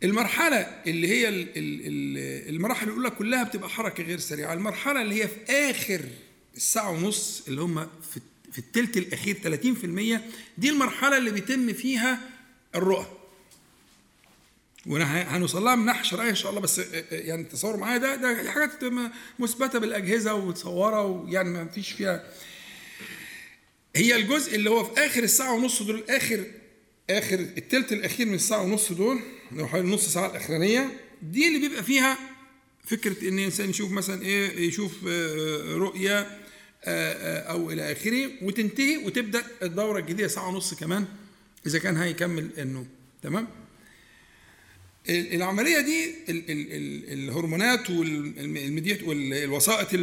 [0.04, 1.28] المرحلة اللي هي
[2.48, 6.00] المراحل الأولى كلها بتبقى حركة غير سريعة، المرحلة اللي هي في آخر
[6.56, 8.20] الساعة ونص اللي هم في
[8.52, 9.34] في الثلث الأخير
[10.16, 10.20] 30%
[10.58, 12.20] دي المرحلة اللي بيتم فيها
[12.74, 13.06] الرؤى.
[14.86, 18.70] وهنوصل لها من ناحية شرعية إن شاء الله بس يعني تصور معايا ده ده حاجات
[19.38, 22.24] مثبتة بالأجهزة ومتصورة ويعني ما فيش فيها
[23.96, 26.44] هي الجزء اللي هو في آخر الساعة ونص دول آخر
[27.10, 29.20] آخر الثلث الأخير من الساعة ونص دول
[29.52, 30.90] لو حوالي نص ساعة الأخرانية
[31.22, 32.18] دي اللي بيبقى فيها
[32.84, 36.26] فكرة إن الإنسان يشوف مثلا إيه يشوف آه، رؤية آه،
[36.84, 41.04] آه، أو إلى آخره وتنتهي وتبدأ الدورة الجديدة ساعة ونص كمان
[41.66, 42.88] إذا كان هيكمل النوم
[43.22, 43.48] تمام؟
[45.08, 46.14] العملية دي
[47.12, 49.94] الهرمونات والوسائط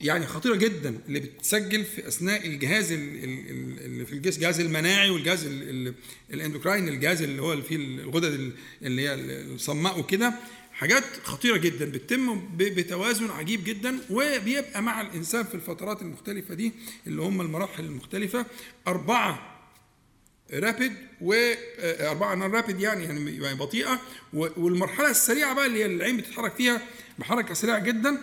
[0.00, 5.46] يعني خطيرة جدا اللي بتسجل في أثناء الجهاز اللي في الجسم الجهاز المناعي والجهاز
[6.30, 10.34] الأندوكراين الجهاز اللي هو فيه الغدد اللي هي الصماء وكده.
[10.72, 16.72] حاجات خطيرة جدا بتتم بتوازن عجيب جدا وبيبقى مع الإنسان في الفترات المختلفة دي
[17.06, 18.46] اللي هم المراحل المختلفة
[18.86, 19.52] أربعة
[20.52, 23.04] رابid واربعه نون رابد يعني
[23.44, 24.00] يعني بطيئة
[24.32, 26.82] والمرحلة السريعة بقى اللي هي العين بتتحرك فيها
[27.18, 28.18] بحركة سريعة جدا.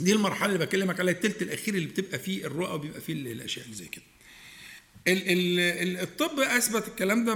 [0.00, 3.76] دي المرحلة اللي بكلمك عليها الثلث الأخير اللي بتبقى فيه الرؤى وبيبقى فيه الأشياء اللي
[3.76, 4.04] زي كده.
[6.02, 7.32] الطب أثبت الكلام ده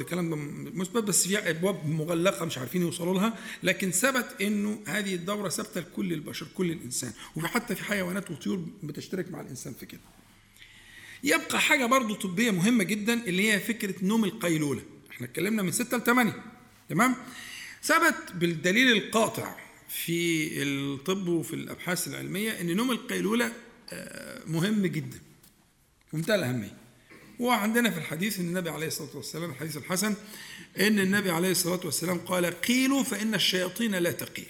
[0.00, 0.36] الكلام ده
[0.74, 5.80] مثبت بس في أبواب مغلقة مش عارفين يوصلوا لها لكن ثبت إنه هذه الدورة ثابتة
[5.80, 7.12] لكل البشر كل الإنسان.
[7.36, 10.00] وفي حتى في حيوانات وطيور بتشترك مع الإنسان في كده.
[11.24, 14.82] يبقى حاجة برضو طبية مهمة جدا اللي هي فكرة نوم القيلولة.
[15.10, 16.34] إحنا اتكلمنا من 6 ل 8
[16.88, 17.14] تمام؟
[17.82, 19.56] ثبت بالدليل القاطع.
[19.88, 23.52] في الطب وفي الأبحاث العلمية إن نوم القيلولة
[23.92, 25.18] آه، مهم جدا.
[26.12, 26.76] ومنتهى الاهميه
[27.38, 30.14] وعندنا في الحديث إن النبي عليه الصلاة والسلام الحديث الحسن
[30.80, 34.46] إن النبي عليه الصلاة والسلام قال قيلوا فإن الشياطين لا تقيل.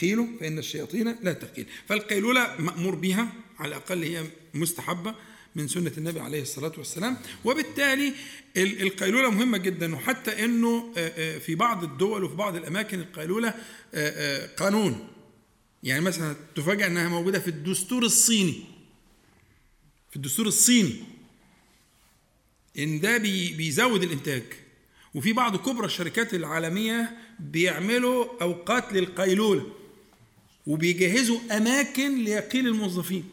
[0.00, 1.66] قيلوا فإن الشياطين لا تقيل.
[1.88, 5.14] فالقيلولة مأمور بها على الأقل هي مستحبة
[5.56, 7.16] من سنة النبي عليه الصلاة والسلام.
[7.44, 8.12] وبالتالي
[8.56, 10.92] القيلولة مهمة جدا وحتى أنه
[11.38, 13.54] في بعض الدول وفي بعض الأماكن القيلولة
[14.56, 15.08] قانون.
[15.82, 18.64] يعني مثلا تفاجأ أنها موجودة في الدستور الصيني.
[20.10, 20.94] في الدستور الصيني.
[22.78, 24.42] إن ده بيزود الإنتاج.
[25.14, 29.66] وفي بعض كبرى الشركات العالمية بيعملوا أوقات للقيلولة
[30.66, 33.24] وبيجهزوا أماكن ليقيل الموظفين.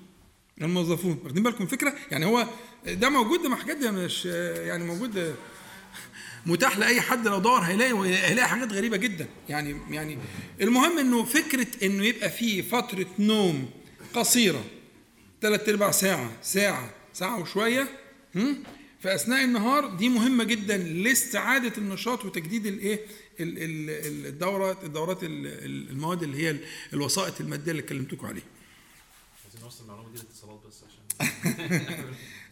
[0.62, 2.48] الموظفون واخدين بالكم الفكرة؟ يعني هو
[2.88, 5.36] ده موجود ده حاجات مش يعني موجود
[6.46, 7.94] متاح لأي حد لو دور هيلاقي
[8.30, 9.28] هيلاقي حاجات غريبة جدا.
[9.50, 10.18] يعني يعني
[10.62, 13.70] المهم إنه فكرة إنه يبقى في فترة نوم
[14.14, 14.66] قصيرة
[15.42, 17.88] ثلاث ارباع ساعة ساعة ساعة وشوية
[19.02, 23.00] في أثناء النهار دي مهمة جدا لاستعادة النشاط وتجديد الايه
[23.40, 26.58] الدورات الدورات المواد اللي هي
[26.94, 28.44] الوسائط المادية اللي كلمتكم عليها.
[29.44, 30.18] عايزين نوصل المعلومه دي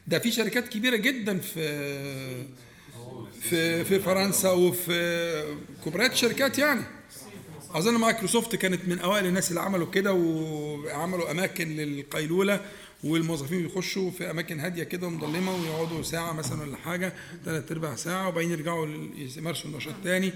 [0.07, 2.45] ده في شركات كبيرة جدا في
[3.41, 5.43] في في فرنسا وفي
[5.85, 6.81] كبريات شركات يعني.
[7.71, 12.61] أظن مايكروسوفت كانت من أوائل الناس اللي عملوا كده وعملوا أماكن للقيلولة
[13.03, 17.13] والموظفين بيخشوا في أماكن هادية كده مظلمه ويقعدوا ساعة مثلا ولا حاجة
[17.45, 18.87] ثلاث ارباع ساعة وبعدين يرجعوا
[19.37, 20.33] يمارسوا النشاط تاني.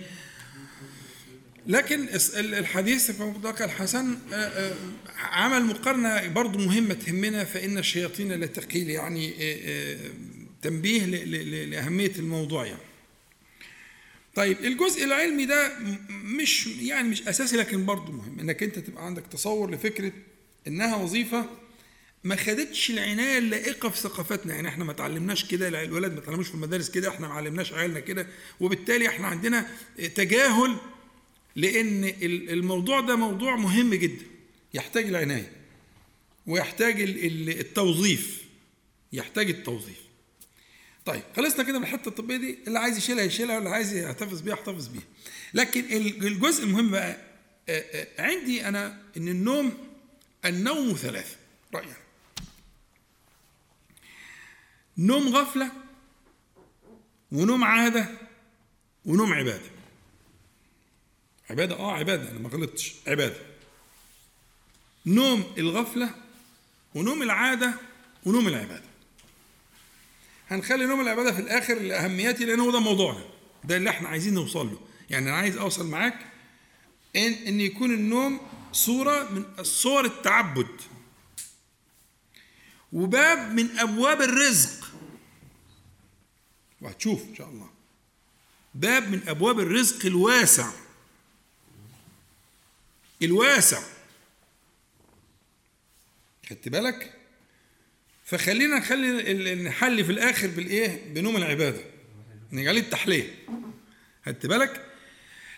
[1.67, 4.75] لكن الحديث في مطلق الحسن آه، آه،
[5.17, 9.97] عمل مقارنة برضو مهمة تهمنا فإن الشياطين لا تقيل يعني آه،
[10.61, 11.05] تنبيه
[11.65, 12.79] لأهمية الموضوع يعني.
[14.35, 15.71] طيب الجزء العلمي ده
[16.09, 18.39] مش يعني مش أساسي لكن برضه مهم.
[18.39, 20.11] إنك أنت تبقى عندك تصور لفكرة
[20.67, 21.45] إنها وظيفة
[22.23, 24.55] ما خدتش العناية اللائقة في ثقافتنا.
[24.55, 27.99] يعني إحنا ما تعلمناش كده الولاد ما تعلموش في المدارس كده إحنا ما علمناش عيالنا
[27.99, 28.27] كده
[28.59, 29.67] وبالتالي إحنا عندنا
[30.15, 30.77] تجاهل
[31.55, 34.25] لأن الموضوع ده موضوع مهم جدا.
[34.73, 35.51] يحتاج العناية
[36.47, 38.43] ويحتاج التوظيف
[39.13, 39.99] يحتاج التوظيف.
[41.05, 44.53] طيب خلصنا كده من الحتة الطبية دي اللي عايز يشيلها يشيلها واللي عايز يحتفظ بيها
[44.53, 45.03] يحتفظ بيها.
[45.53, 45.85] لكن
[46.27, 47.17] الجزء المهم بقى
[48.19, 49.77] عندي أنا إن النوم
[50.45, 51.35] النوم ثلاثة
[51.73, 51.93] رأيي.
[54.97, 55.71] نوم غفلة
[57.31, 58.09] ونوم عادة
[59.05, 59.72] ونوم عبادة.
[61.49, 62.31] عبادة آه عبادة.
[62.31, 62.93] أنا ما غلطتش.
[63.07, 63.35] عبادة.
[65.05, 66.15] نوم الغفلة
[66.95, 67.73] ونوم العادة
[68.25, 68.83] ونوم العبادة.
[70.47, 73.25] هنخلي نوم العبادة في الآخر لأهميته لأن هو ده موضوعنا.
[73.63, 74.79] ده اللي إحنا عايزين نوصل له.
[75.09, 76.19] يعني أنا عايز أوصل معاك
[77.15, 78.39] إن إن يكون النوم
[78.71, 80.81] صورة من صور التعبد.
[82.93, 84.85] وباب من أبواب الرزق.
[86.81, 87.69] وهتشوف إن شاء الله.
[88.75, 90.71] باب من أبواب الرزق الواسع.
[93.21, 93.83] الواسع.
[96.49, 97.13] خدت بالك؟
[98.25, 101.81] فخلينا نخلي نحل في الآخر بالإيه؟ بنوم العبادة.
[102.51, 103.35] نجعل التحليه
[104.25, 104.85] خدت بالك؟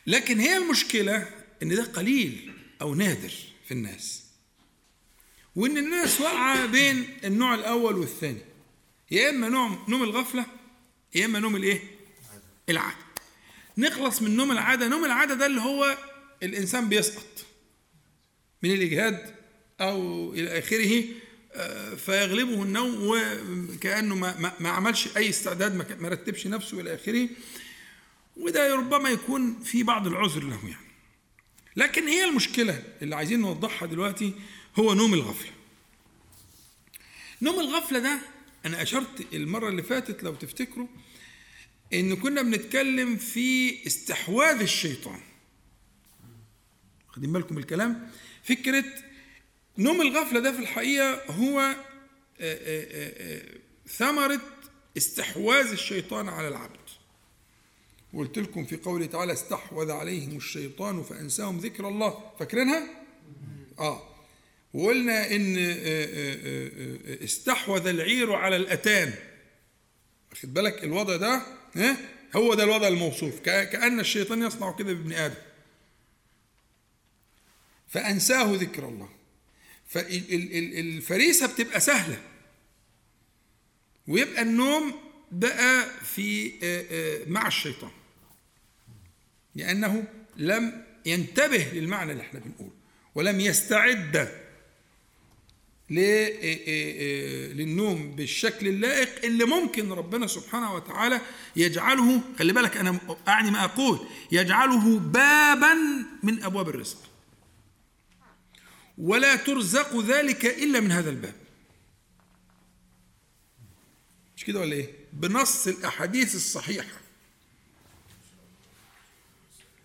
[0.08, 1.30] لكن هي المشكلة
[1.63, 3.34] إن ده قليل أو نادر
[3.65, 4.24] في الناس.
[5.56, 8.41] وإن الناس واقعة بين النوع الأول والثاني.
[9.12, 10.46] يا إما نوع نوم الغفلة
[11.15, 11.82] يا إما نوم الإيه؟
[12.70, 13.06] العادة.
[13.78, 14.88] نخلص من نوم العادة.
[14.88, 15.98] نوم العادة ده اللي هو
[16.43, 17.45] الإنسان بيسقط
[18.63, 19.36] من الإجهاد
[19.82, 21.04] أو إلى آخره
[21.54, 27.30] آه، فيغلبه النوم وكأنه ما, ما عملش أي استعداد ما رتبش نفسه إلى آخره.
[28.38, 30.86] وده ربما يكون في بعض العذر له يعني.
[31.76, 34.34] لكن هي المشكلة اللي عايزين نوضحها دلوقتي
[34.80, 35.52] هو نوم الغفلة.
[37.41, 38.19] نوم الغفلة ده
[38.65, 40.88] أنا أشرت المرة اللي فاتت لو تفتكروا
[41.93, 45.19] إن كنا بنتكلم في استحواذ الشيطان.
[47.15, 48.12] واخدين بالكم الكلام.
[48.43, 48.84] فكرة
[49.78, 51.75] نوم الغفلة ده في الحقيقة هو آه،
[52.41, 53.41] آه، آه،
[53.88, 54.41] ثمرة
[54.97, 56.80] استحواذ الشيطان على العبد.
[58.13, 62.32] وقلت لكم في قوله تعالى استحوذ عليهم الشيطان فأنساهم ذكر الله.
[62.39, 62.88] فاكرينها؟
[63.80, 64.15] آه.
[64.73, 65.56] وقلنا إن
[67.23, 69.13] استحوذ العير على الأتان.
[70.32, 71.41] واخد بالك الوضع ده؟
[71.75, 71.97] ها؟
[72.36, 73.39] هو ده الوضع الموصوف.
[73.39, 75.36] كأن الشيطان يصنع كده بابن آدم.
[77.95, 79.10] فأنساه ذكر الله.
[79.88, 82.21] فالفريسة بتبقى سهلة.
[84.08, 84.93] ويبقى النوم
[85.31, 86.51] بقى في
[87.27, 87.91] مع الشيطان.
[89.55, 90.03] لأنه
[90.38, 92.71] لم ينتبه للمعنى اللي إحنا بنقوله.
[93.15, 94.31] ولم يستعد
[95.89, 101.21] للنوم بالشكل اللائق اللي ممكن ربنا سبحانه وتعالى
[101.55, 102.21] يجعله.
[102.39, 103.99] خلي بالك أنا أعني ما أقول.
[104.31, 105.73] يجعله بابا
[106.23, 106.97] من أبواب الرزق.
[108.97, 111.36] ولا ترزق ذلك إلا من هذا الباب.
[114.38, 116.99] مش كده ولا إيه؟ بنص الأحاديث الصحيحة.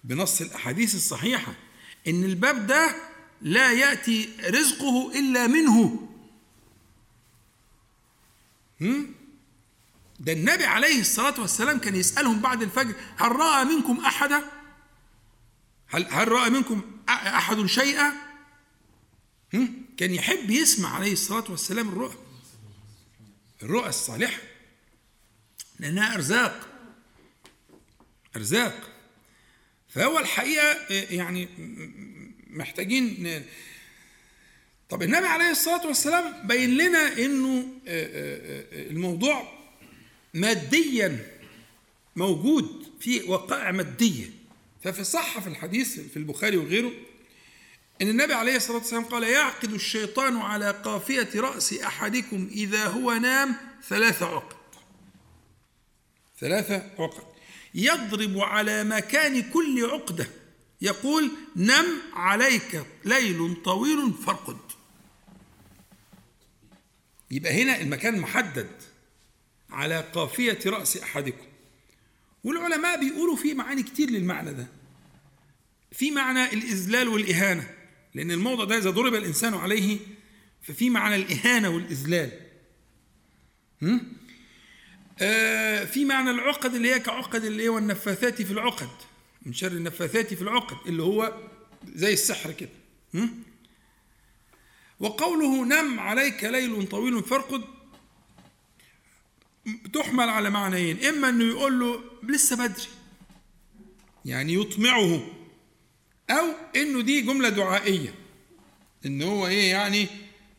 [0.05, 1.55] بنص الأحاديث الصحيحة
[2.09, 2.95] إن الباب ده
[3.43, 6.07] لا يأتي رزقه إلا منه.
[10.21, 14.45] ده النبي عليه الصلاة والسلام كان يسألهم بعد الفجر هل رأى منكم أحدا؟
[15.89, 18.13] هل, هل رأى منكم أحد شيئا؟
[19.97, 22.17] كان يحب يسمع عليه الصلاة والسلام الرؤى.
[23.63, 24.43] الرؤى الصالحة.
[25.79, 26.69] لأنها أرزاق.
[28.37, 28.91] أرزاق.
[29.89, 31.49] فهو الحقيقة يعني
[32.47, 33.43] محتاجين
[34.89, 39.59] طب النبي عليه الصلاة والسلام بين لنا إنه آه، آه، آه، الموضوع
[40.35, 41.27] ماديا
[42.17, 44.31] موجود في وقائع مادية.
[44.85, 46.93] ففي صح في الحديث في البخاري وغيره
[48.03, 53.57] إن النبي عليه الصلاة والسلام قال يعقد الشيطان على قافية رأس أحدكم إذا هو نام
[53.89, 54.57] ثلاث عقد.
[56.41, 57.25] ثلاث عقد.
[57.75, 60.29] يضرب على مكان كل عقدة.
[60.81, 64.59] يقول نم عليك ليل طويل فارقد.
[67.31, 68.71] يبقى هنا المكان محدد
[69.71, 71.47] على قافية رأس أحدكم.
[72.45, 74.67] والعلماء بيقولوا في معاني كتير للمعنى ده.
[75.93, 77.80] في معنى الإذلال والإهانة.
[78.15, 79.99] لأن الموضع ده إذا ضرب الإنسان عليه
[80.63, 82.33] ففي معنى الإهانة والإذلال.
[85.21, 88.89] آه في معنى العقد اللي هي كعقد اللي هي والنفاثات في العقد
[89.47, 91.51] من شر النفاثات في العقد اللي هو
[91.95, 92.71] زي السحر كده.
[95.01, 97.65] وقوله نم عليك ليل طويل فارقد
[99.93, 101.05] تحمل على معنيين.
[101.05, 102.89] إما إنه يقول له لسه بدري
[104.25, 105.40] يعني يطمعه.
[106.31, 108.15] أو إنه دي جملة دعائية.
[109.07, 110.07] إن هو إيه يعني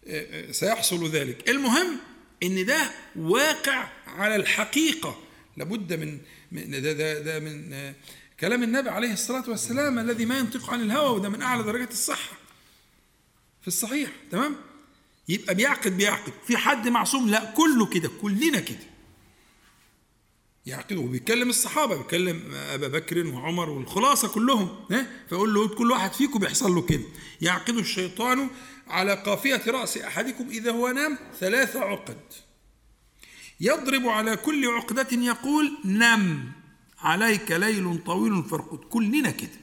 [0.08, 1.50] آه، آه، سيحصل ذلك.
[1.50, 1.98] المهم
[2.44, 5.20] إن ده واقع على الحقيقة.
[5.58, 6.20] لابد من
[6.52, 7.96] ده ده, ده من آه،
[8.40, 12.38] كلام النبي عليه الصلاة والسلام الذي ما ينطق عن الهوى وده من أعلى درجات الصحة.
[13.62, 14.56] في الصحيح تمام؟
[15.30, 16.34] يبقى بيعقد بيعقد.
[16.48, 18.91] في حد معصوم؟ لا كله كده كلنا كده.
[20.66, 24.86] يعقد وبيتكلم الصحابة بيتكلم أبا بكر وعمر والخلاصة كلهم
[25.30, 27.04] فيقول له كل واحد فيكم بيحصل له كده
[27.42, 28.50] يعقد الشيطان
[28.88, 32.20] على قافية رأس أحدكم إذا هو نام ثلاث عقد.
[33.60, 36.52] يضرب على كل عقدة يقول نم
[37.00, 38.78] عليك ليل طويل فارقد.
[38.78, 39.60] كلنا كده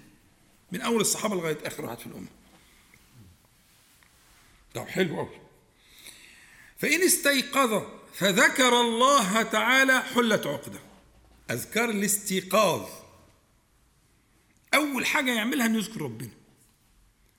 [0.73, 2.29] من أول الصحابة لغاية آخر واحد في الأمة.
[4.75, 5.41] طب حلو قوي
[6.79, 7.83] فإن استيقظ
[8.15, 10.88] فذكر الله تعالى حلت عقده.
[11.51, 12.89] أذكار الاستيقاظ.
[14.75, 16.31] أول حاجة يعملها إنه يذكر ربنا.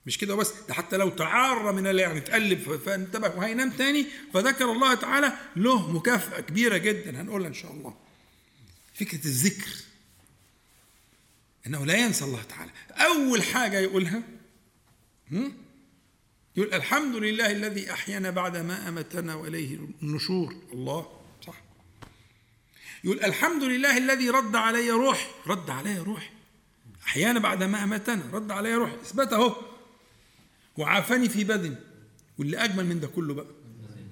[0.06, 4.94] مش كده بس ده حتى لو تعار من يعني تقلب فانتبه وهينام تاني فذكر الله
[4.94, 7.20] تعالى له مكافأة كبيرة جدا.
[7.20, 7.96] هنقولها إن شاء الله.
[8.94, 9.70] فكرة الذكر.
[11.66, 12.70] إنه لا ينسى الله تعالى.
[12.90, 14.22] أول حاجة يقولها
[16.56, 20.56] يقول الحمد لله الذي أحيانا بعد ما أمتنا وإليه النشور.
[20.72, 21.19] الله.
[23.04, 26.32] يقول الحمد لله الذي رد علي روح رد علي روح
[27.06, 29.56] أحيانا بعد ما امتنا رد علي روح اثبت أهو.
[30.76, 31.76] وعافاني في بدني.
[32.38, 33.46] واللي أجمل من ده كله بقى.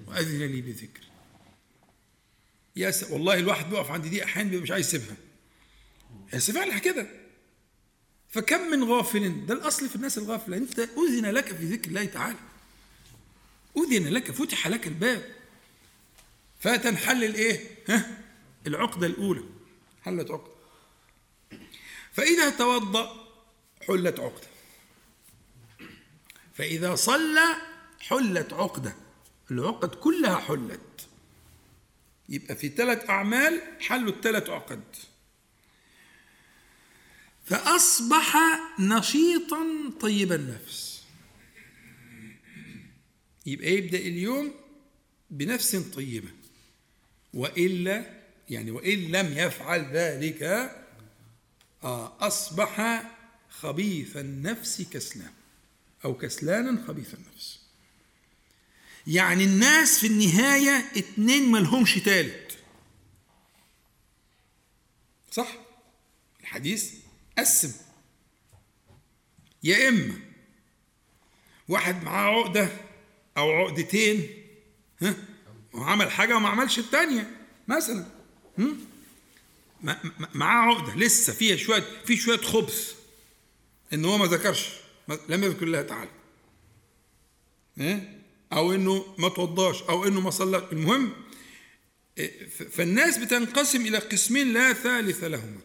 [0.06, 1.00] وأذن لي بذكر.
[2.76, 3.10] يا س...
[3.10, 5.16] والله الواحد بيقف عند دي أحيانا بيبقى مش عايز يسيبها.
[6.34, 7.06] بس فعلا كده
[8.28, 10.56] فكم من غافل ده الأصل في الناس الغافلة.
[10.56, 12.38] أنت أذن لك في ذكر الله تعالى.
[13.76, 15.24] أذن لك فتح لك الباب.
[16.60, 18.27] فتنحل الإيه؟ ها؟
[18.68, 19.42] العقدة الأولى.
[20.02, 20.52] حلت عقدة.
[22.12, 23.28] فإذا توضأ
[23.86, 24.48] حلت عقدة.
[26.54, 27.56] فإذا صلى
[28.00, 28.96] حلت عقدة.
[29.50, 31.08] العقد كلها حلت.
[32.28, 34.84] يبقى في ثلاث أعمال حلوا الثلاث عقد.
[37.44, 38.36] فأصبح
[38.80, 39.66] نشيطا
[40.00, 41.04] طيب النفس.
[43.46, 44.54] يبقى يبدأ اليوم
[45.30, 46.28] بنفس طيبة.
[47.34, 48.17] وإلا
[48.50, 50.42] يعني وإن لم يفعل ذلك
[51.84, 53.02] آه، أصبح
[53.50, 55.32] خبيث النفس كسلان
[56.04, 57.58] أو كسلانا خبيث النفس.
[59.06, 62.58] يعني الناس في النهاية اتنين ملهمش تالت.
[65.32, 65.48] صح؟
[66.40, 66.94] الحديث
[67.38, 67.72] قسم.
[69.62, 70.14] يا إما
[71.68, 72.68] واحد معاه عقدة
[73.36, 74.44] أو عقدتين
[75.02, 75.14] ها
[75.72, 77.30] وعمل حاجة وما عملش التانية
[77.68, 78.17] مثلا.
[80.34, 82.94] معاه عقدة لسه فيها شوية في شوية خبث
[83.92, 84.68] إن هو ما ذكرش
[85.28, 86.10] لم يذكر الله تعالى.
[88.52, 90.68] أو إنه ما توضاش أو إنه ما صلى.
[90.72, 91.12] المهم
[92.70, 95.60] فالناس بتنقسم إلى قسمين لا ثالث لهما.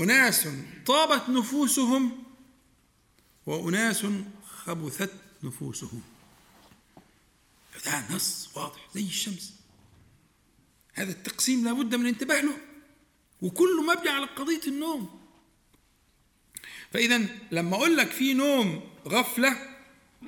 [0.00, 0.48] أناس
[0.86, 2.24] طابت نفوسهم
[3.46, 4.06] وأناس
[4.64, 5.12] خبثت
[5.42, 6.02] نفوسهم.
[7.84, 9.52] ده نص واضح زي الشمس.
[10.96, 12.56] هذا التقسيم لابد من الانتباه له.
[13.42, 15.20] وكله مبني على قضية النوم.
[16.92, 19.56] فإذا لما أقول لك في نوم غفلة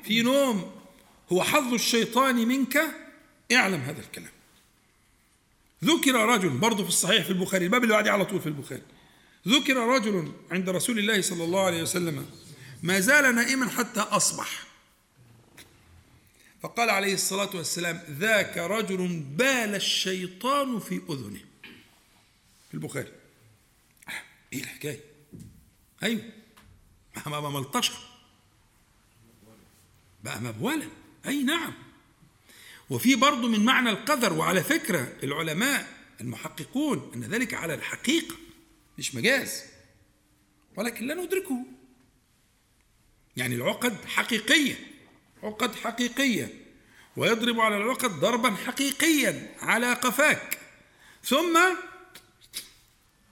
[0.05, 0.73] في نوم
[1.33, 2.81] هو حظ الشيطان منك
[3.53, 4.33] اعلم هذا الكلام.
[5.85, 8.83] ذكر رجل برضه في الصحيح في البخاري الباب اللي بعديه على طول في البخاري.
[9.49, 12.27] ذكر رجل عند رسول الله صلى الله عليه وسلم
[12.83, 14.68] ما زال نائما حتى أصبح.
[16.63, 21.41] فقال عليه الصلاة والسلام ذاك رجل بال الشيطان في أذنه.
[22.69, 23.13] في البخاري.
[24.53, 25.01] إيه الحكاية؟
[26.03, 26.23] أيوه.
[27.27, 27.95] ما ملطشة
[30.25, 30.89] بقى مبولا.
[31.27, 31.73] أي نعم.
[32.91, 38.35] وفي برضه من معنى القدر وعلى فكرة العلماء المحققون أن ذلك على الحقيقة
[38.99, 39.63] مش مجاز.
[40.77, 41.65] ولكن لا ندركه.
[43.37, 44.88] يعني العقد حقيقية
[45.43, 46.55] عقد حقيقية
[47.17, 50.59] ويضرب على العقد ضربا حقيقيا على قفاك.
[51.25, 51.59] ثم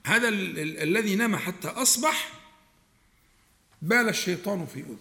[0.06, 2.32] هذا الذي نام حتى أصبح
[3.82, 4.96] بال الشيطان في أذنه.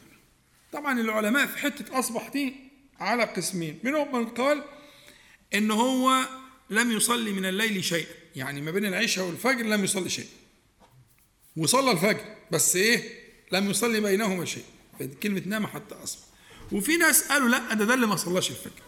[0.71, 2.55] طبعا العلماء في حتة أصبح دي
[2.99, 3.79] على قسمين.
[3.83, 4.63] منهم من قال
[5.53, 6.25] إن هو
[6.69, 8.15] لم يصلي من الليل شيئا.
[8.35, 10.27] يعني ما بين العشاء والفجر لم يصلي شيئا.
[11.57, 14.65] وصلى الفجر بس إيه؟ لم يصلي بينهما شيء
[15.23, 16.34] كلمة نام حتى أصبح.
[16.71, 18.81] وفي ناس قالوا لا ده ده اللي ما صلاش الفجر.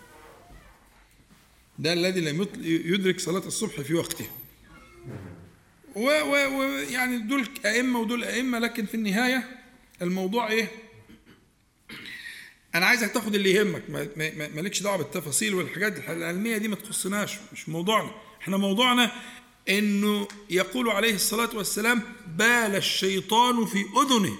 [1.79, 4.27] ده الذي لم يدرك صلاة الصبح في وقتها
[5.95, 9.61] ويعني دول أئمة ودول أئمة لكن في النهاية
[10.01, 10.71] الموضوع إيه؟
[12.75, 13.83] أنا عايزك تاخد اللي يهمك.
[14.55, 18.11] مالكش دعوة بالتفاصيل والحاجات العلمية دي ما تخصناش مش موضوعنا.
[18.41, 19.11] إحنا موضوعنا
[19.69, 24.37] إنه يقول عليه الصلاة والسلام بال الشيطان في أذنه.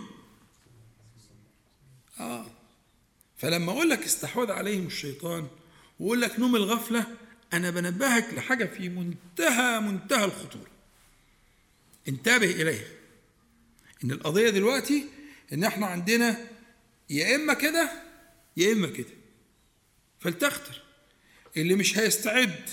[2.19, 2.45] آه.
[3.37, 5.47] فلما أقول لك استحوذ عليهم الشيطان
[5.99, 7.05] وأقول لك نوم الغفلة
[7.53, 10.67] أنا بنبهك لحاجة في منتهى منتهى الخطورة.
[12.07, 12.87] انتبه إليها.
[14.03, 15.05] إن القضية دلوقتي
[15.53, 16.47] إن إحنا عندنا
[17.09, 17.91] يا إما كده
[18.57, 19.13] يا إما كده.
[20.19, 20.81] فلتختر.
[21.57, 22.69] اللي مش هيستعد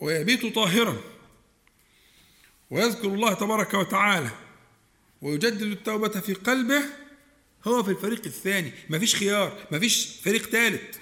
[0.00, 1.00] ويبيت طاهرا
[2.70, 4.30] ويذكر الله تبارك وتعالى
[5.22, 6.82] ويجدد التوبة في قلبه
[7.64, 8.72] هو في الفريق الثاني.
[8.90, 10.96] مفيش خيار مفيش فريق ثالث.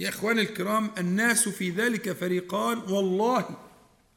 [0.00, 3.48] يا إخواني الكرام الناس في ذلك فريقان والله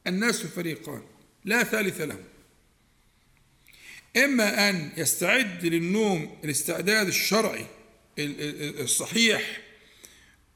[0.06, 1.02] الناس فريقان
[1.44, 2.24] لا ثالث لهم.
[4.16, 7.66] إما أن يستعد للنوم الاستعداد الشرعي
[8.18, 9.60] الصحيح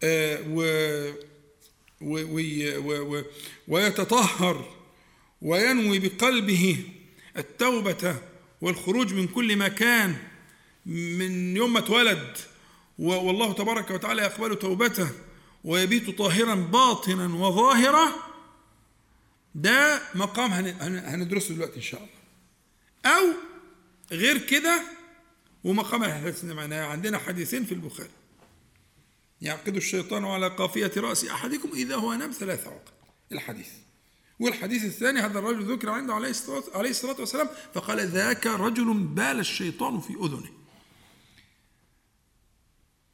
[0.03, 1.17] آه،
[3.69, 4.77] ويتطهر
[5.43, 6.85] وينوي بقلبه
[7.37, 8.17] التوبة
[8.65, 10.17] والخروج من كل مكان
[10.87, 12.37] من يوم ما اتولد.
[12.99, 15.11] والله تبارك وتعالى يقبل توبته
[15.65, 18.13] ويبيت طاهرا باطنا وظاهرا
[19.55, 23.17] ده مقام هندرسه دلوقتي إن شاء الله.
[23.17, 23.25] أو
[24.13, 24.83] غير كده
[25.65, 28.11] ومقام الحديث معناه عندنا حديثين في البخاري.
[29.41, 32.95] يعقد الشيطان على قافية رأس أحدكم إذا هو نام ثلاث عقد
[33.33, 33.69] الحديث.
[34.41, 39.39] والحديث الثاني هذا الرجل ذكر عنده عليه الصلاة, عليه الصلاة والسلام فقال ذاك رجل بال
[39.41, 40.51] الشيطان في أذنه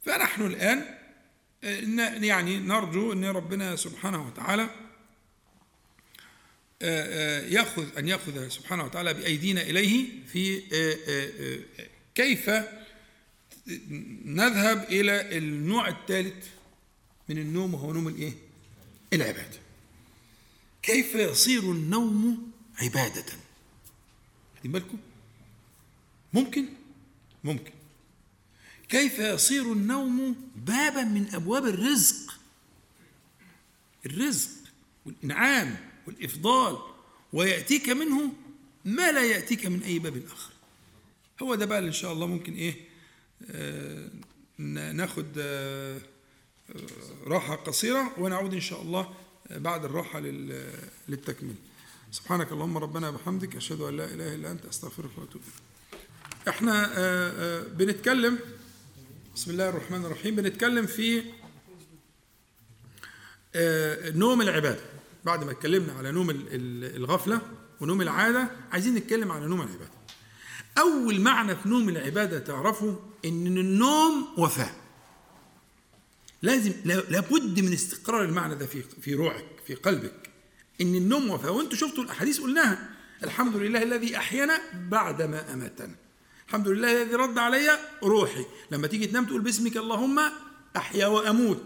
[0.01, 0.97] فنحن الآن
[2.23, 4.69] يعني نرجو أن ربنا سبحانه وتعالى
[7.53, 10.61] ياخذ أن يأخذ سبحانه وتعالى بأيدينا إليه في
[12.15, 12.49] كيف
[14.25, 16.47] نذهب إلى النوع الثالث
[17.29, 18.33] من النوم وهو نوم الإيه؟
[19.13, 19.59] العباده.
[20.83, 23.25] كيف يصير النوم عبادة؟
[24.55, 24.97] واخدين بالكم؟
[26.33, 26.65] ممكن؟
[27.43, 27.71] ممكن.
[28.89, 32.39] كيف يصير النوم بابا من أبواب الرزق؟
[34.05, 34.49] الرزق
[35.05, 35.77] والإنعام
[36.07, 36.77] والإفضال
[37.33, 38.33] ويأتيك منه
[38.85, 40.51] ما لا يأتيك من أي باب آخر.
[41.41, 42.75] هو ده بقى إن شاء الله ممكن إيه؟
[43.51, 44.09] آه
[44.91, 46.01] ناخد آه
[47.23, 49.13] راحة قصيرة ونعود إن شاء الله
[49.55, 50.19] بعد الراحة
[51.09, 51.55] للتكميل.
[52.11, 55.55] سبحانك اللهم ربنا وبحمدك أشهد أن لا إله إلا أنت أستغفرك وأتوب إليك.
[56.47, 58.39] إحنا آه بنتكلم
[59.35, 61.23] بسم الله الرحمن الرحيم بنتكلم في
[64.17, 64.81] نوم العبادة.
[65.25, 67.41] بعد ما اتكلمنا على نوم الغفلة
[67.81, 69.91] ونوم العادة عايزين نتكلم على نوم العبادة.
[70.77, 72.95] أول معنى في نوم العبادة تعرفوا
[73.25, 74.80] إن النوم وفاة.
[76.41, 80.29] لازم لابد من استقرار المعنى ده في في روعك في قلبك.
[80.81, 81.51] إن النوم وفاة.
[81.51, 82.89] وأنتم شفتوا الأحاديث قلناها.
[83.23, 85.95] الحمد لله الذي أحيانا بعدما أماتنا.
[86.47, 88.45] الحمد لله الذي رد علي روحي.
[88.71, 90.19] لما تيجي تنام تقول باسمك اللهم
[90.77, 91.63] أحيا وأموت.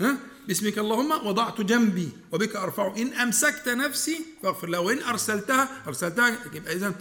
[0.00, 4.80] ها؟ باسمك اللهم وضعت جنبي وبك ارفع إن أمسكت نفسي فاغفر له.
[4.80, 6.94] وإن ارسلتها أرسلتها يبقى اذا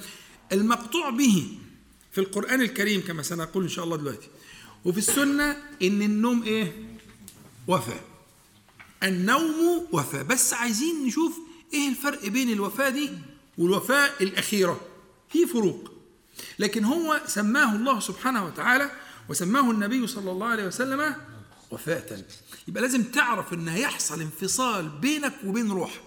[0.52, 1.58] المقطوع به
[2.12, 4.28] في القرآن الكريم كما سنقول إن شاء الله دلوقتي.
[4.86, 5.52] وفي السنة
[5.82, 6.97] إن النوم إيه؟
[7.68, 8.00] وفاة.
[9.04, 10.22] النوم وفاة.
[10.22, 11.38] بس عايزين نشوف
[11.74, 13.10] إيه الفرق بين الوفاة دي
[13.58, 14.82] والوفاة الأخيرة.
[15.30, 15.92] في فروق.
[16.60, 18.92] لكن هو سماه الله سبحانه وتعالى
[19.30, 21.16] وسماه النبي صلى الله عليه وسلم
[21.72, 22.24] وفاة.
[22.68, 26.02] يبقى لازم تعرف إن هيحصل انفصال بينك وبين روحك.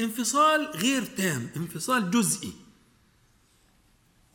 [0.00, 2.52] انفصال غير تام انفصال جزئي.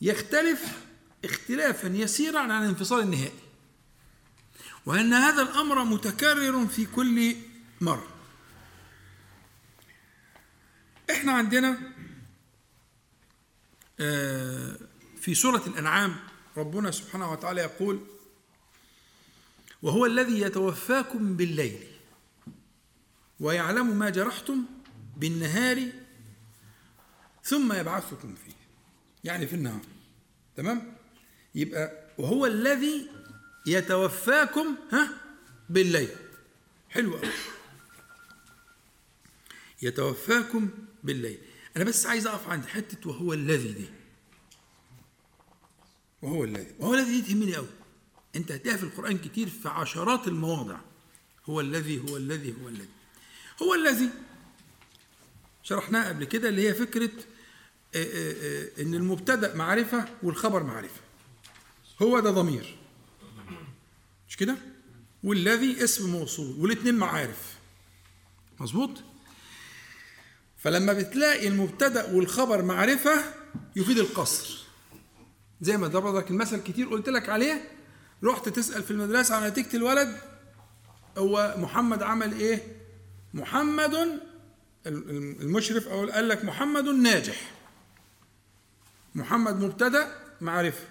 [0.00, 0.78] يختلف
[1.24, 3.49] اختلافا يسيرا عن الانفصال النهائي.
[4.86, 7.36] وأن هذا الأمر متكرر في كل
[7.80, 8.06] مرة.
[11.10, 11.78] إحنا عندنا
[15.20, 16.16] في سورة الأنعام
[16.56, 18.00] ربنا سبحانه وتعالى يقول
[19.82, 21.86] وهو الذي يتوفاكم بالليل
[23.40, 24.64] ويعلم ما جرحتم
[25.16, 25.92] بالنهار
[27.44, 28.52] ثم يبعثكم فيه.
[29.24, 29.80] يعني في النهار.
[30.56, 30.96] تمام؟
[31.54, 33.10] يبقى وهو الذي
[33.70, 35.08] يتوفاكم ها
[35.68, 36.08] بالليل.
[36.90, 37.30] حلو قوي
[39.82, 40.70] يتوفاكم
[41.04, 41.38] بالليل.
[41.76, 43.88] أنا بس عايز أقف عند حتة وهو الذي دي.
[46.22, 46.74] وهو الذي.
[46.78, 47.68] وهو الذي دي تهمني قوي
[48.36, 50.78] أنت هتلاقيها في القرآن كتير في عشرات المواضع.
[51.44, 52.88] هو الذي هو الذي هو الذي.
[53.62, 54.10] هو الذي.
[55.62, 57.10] شرحناها قبل كده اللي هي فكرة
[58.80, 61.00] إن المبتدأ معرفة والخبر معرفة.
[62.02, 62.79] هو ده ضمير.
[64.30, 64.56] مش كده؟
[65.24, 67.54] والذي اسم موصول والاثنين معارف.
[68.60, 68.90] مظبوط؟
[70.58, 73.24] فلما بتلاقي المبتدأ والخبر معرفة
[73.76, 74.64] يفيد القصر.
[75.60, 77.70] زي ما ضربك المثل كتير قلت لك عليه.
[78.24, 80.16] رحت تسأل في المدرسة عن نتيجة الولد
[81.18, 82.76] هو محمد عمل إيه؟
[83.34, 84.20] محمد
[84.86, 87.50] المشرف أو قال لك محمد ناجح.
[89.14, 90.84] محمد مبتدأ معرفة.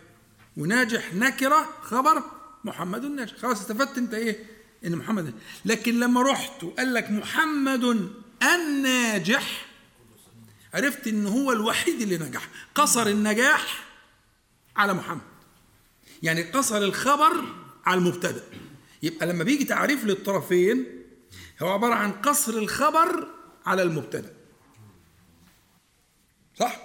[0.57, 4.45] وناجح نكرة خبر محمد ناجح خلاص استفدت انت إيه؟
[4.86, 5.34] ان محمد
[5.66, 8.10] لكن لما رحت وقال لك محمد
[8.43, 9.66] الناجح
[10.74, 12.47] عرفت ان هو الوحيد اللي نجح.
[12.76, 13.86] قصر النجاح
[14.76, 15.22] على محمد.
[16.24, 17.43] يعني قصر الخبر
[17.86, 18.43] على المبتدأ.
[19.03, 20.86] يبقى لما بيجي تعريف للطرفين
[21.62, 23.28] هو عبارة عن قصر الخبر
[23.66, 24.34] على المبتدأ.
[26.60, 26.80] صح؟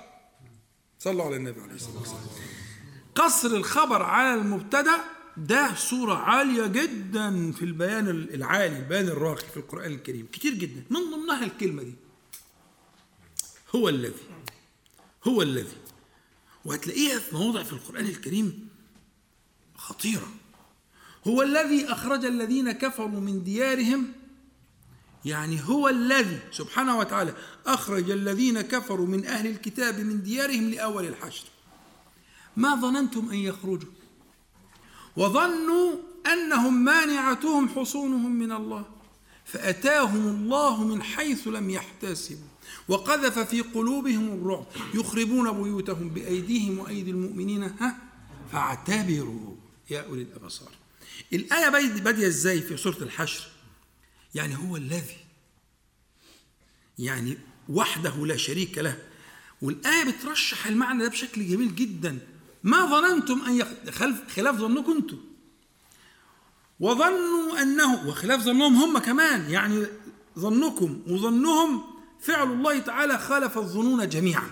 [0.98, 2.22] صلوا على النبي عليه الصلاة والسلام.
[3.14, 5.00] قصر الخبر على المبتدأ
[5.36, 10.28] ده صورة عالية جدا في البيان العالي البيان الراقي في القرآن الكريم.
[10.32, 10.84] كتير جدا.
[10.90, 11.94] من ضمنها الكلمة دي.
[13.74, 14.22] هو الذي.
[15.24, 15.76] هو الذي.
[16.64, 18.68] وهتلاقيها في مواضع في القرآن الكريم
[19.76, 20.28] خطيرة.
[21.26, 24.12] هو الذي أخرج الذين كفروا من ديارهم.
[25.24, 27.34] يعني هو الذي سبحانه وتعالى
[27.66, 31.44] أخرج الذين كفروا من أهل الكتاب من ديارهم لأول الحشر.
[32.56, 34.03] ما ظننتم أن يخرجوا؟
[35.16, 35.96] وظنوا
[36.32, 38.84] أنهم مانعتهم حصونهم من الله
[39.44, 42.48] فأتاهم الله من حيث لم يحتسبوا
[42.88, 47.62] وقذف في قلوبهم الرعب يخربون بيوتهم بأيديهم وأيدي المؤمنين.
[47.62, 47.98] ها؟
[48.52, 49.56] فاعتبروا
[49.90, 50.70] يا أولي الأبصار.
[51.32, 51.68] الآية
[52.00, 53.46] بادية إزاي في سورة الحشر؟
[54.34, 55.16] يعني هو الذي
[56.98, 57.38] يعني
[57.68, 58.98] وحده لا شريك له.
[59.62, 62.18] والآية بترشح المعنى ده بشكل جميل جدا.
[62.64, 63.68] ما ظننتم أن يخ...
[64.36, 65.18] خلاف ظنكم أنتم.
[66.80, 69.50] وظنوا أنه وخلاف ظنهم هم كمان.
[69.50, 69.86] يعني
[70.38, 71.82] ظنكم وظنهم
[72.20, 74.50] فعل الله تعالى خالف الظنون جميعا.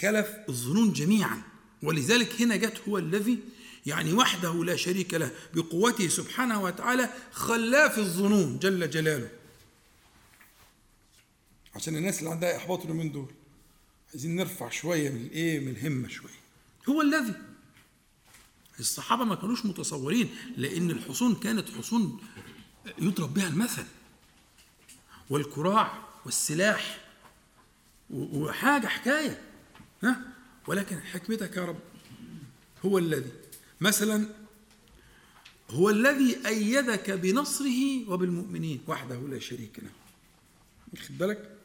[0.00, 1.42] خلف الظنون جميعا.
[1.82, 3.38] ولذلك هنا جت هو الذي
[3.86, 9.30] يعني وحده لا شريك له بقوته سبحانه وتعالى خلاف الظنون جل جلاله.
[11.74, 13.37] عشان الناس اللي عندها إحباط من دول.
[14.10, 16.32] عايزين نرفع شوية من الإيه من الهمة شوية.
[16.88, 17.34] هو الذي
[18.80, 22.20] الصحابة ما كانوش متصورين لأن الحصون كانت حصون
[22.98, 23.84] يضرب بها المثل.
[25.30, 27.04] والكراع والسلاح
[28.10, 29.42] وحاجة حكاية.
[30.02, 30.22] ها؟
[30.66, 31.80] ولكن حكمتك يا رب
[32.84, 33.32] هو الذي.
[33.80, 34.28] مثلا
[35.70, 39.90] هو الذي أيدك بنصره وبالمؤمنين وحده لا شريك له.
[41.00, 41.57] خد بالك؟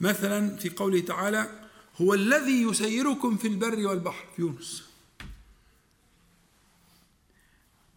[0.00, 1.68] مثلا في قوله تعالى
[2.00, 4.26] هو الذي يسيركم في البر والبحر.
[4.36, 4.82] في يونس.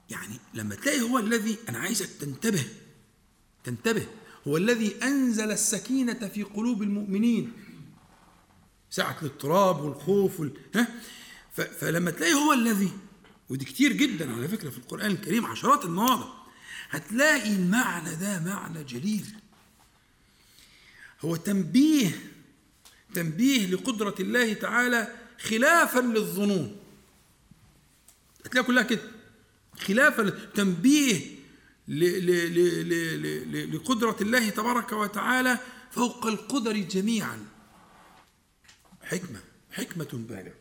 [0.10, 2.66] يعني لما تلاقي هو الذي أنا عايزك تنتبه
[3.64, 4.08] تنتبه.
[4.48, 7.54] هو الذي أنزل السكينة في قلوب المؤمنين.
[8.90, 10.52] ساعة الاضطراب والخوف وال...
[10.76, 10.88] ها؟
[11.54, 12.92] فلما تلاقي هو الذي
[13.50, 16.28] ودي كتير جدا على فكرة في القرآن الكريم عشرات المواضع
[16.90, 19.36] هتلاقي المعنى ده معنى جليل.
[21.26, 22.20] هو تنبيه
[23.14, 26.78] تنبيه لقدرة الله تعالى خلافا للظنون.
[28.46, 29.02] هتلاقي كلها كده.
[29.80, 31.42] خلافا تنبيه
[33.74, 35.60] لقدرة الله تبارك وتعالى
[35.92, 37.46] فوق القدر جميعا.
[39.02, 39.40] حكمة
[39.72, 40.56] حكمة بالغة.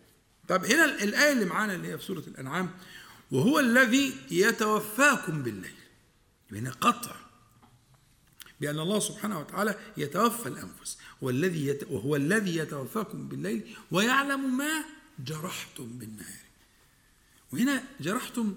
[0.49, 2.71] طب هنا الآية اللي معانا اللي هي في سورة الأنعام
[3.31, 5.75] وهو الذي يتوفاكم بالليل
[6.53, 7.17] هنا قطع
[8.61, 11.85] بأن الله سبحانه وتعالى يتوفى الأنفس والذي يت...
[11.91, 14.85] وهو الذي يتوفاكم بالليل ويعلم ما
[15.19, 16.41] جرحتم بالنهار.
[17.53, 18.55] وهنا جرحتم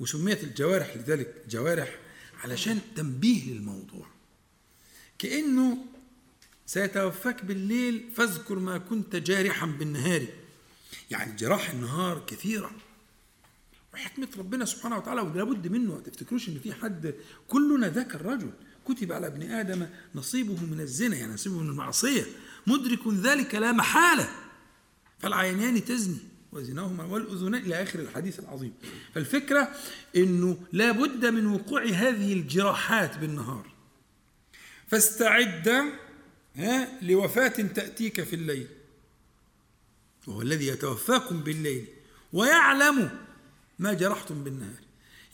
[0.00, 1.98] وسميت الجوارح لذلك جوارح
[2.42, 4.06] علشان تنبيه للموضوع.
[5.18, 5.78] كأنه
[6.66, 10.26] سيتوفاك بالليل فاذكر ما كنت جارحا بالنهار.
[11.10, 12.70] يعني جراح النهار كثيرة.
[13.94, 17.14] وحكمة ربنا سبحانه وتعالى ولا بد منه ما تفتكروش إن في حد
[17.48, 18.50] كلنا ذاك الرجل.
[18.88, 22.26] كتب على ابن آدم نصيبه من الزنا يعني نصيبه من المعصية.
[22.66, 24.28] مدرك ذلك لا محالة.
[25.18, 26.18] فالعينان تزني
[26.52, 28.72] وزناهما والأذنان إلى آخر الحديث العظيم.
[29.14, 29.68] فالفكرة
[30.16, 33.66] إنه لا بد من وقوع هذه الجراحات بالنهار.
[34.88, 35.68] فاستعد
[36.56, 38.66] ها لوفاة تأتيك في الليل.
[40.26, 41.86] وهو الذي يتوفاكم بالليل.
[42.32, 43.10] ويعلم
[43.78, 44.83] ما جرحتم بالنهار.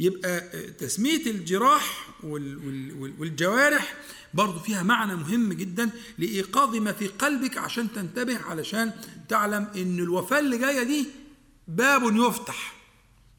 [0.00, 0.40] يبقى
[0.70, 2.08] تسمية الجراح
[3.18, 3.94] والجوارح
[4.34, 8.92] برضو فيها معنى مهم جدا لإيقاظ ما في قلبك عشان تنتبه علشان
[9.28, 11.06] تعلم إن الوفاة اللي جاية دي
[11.68, 12.74] باب يفتح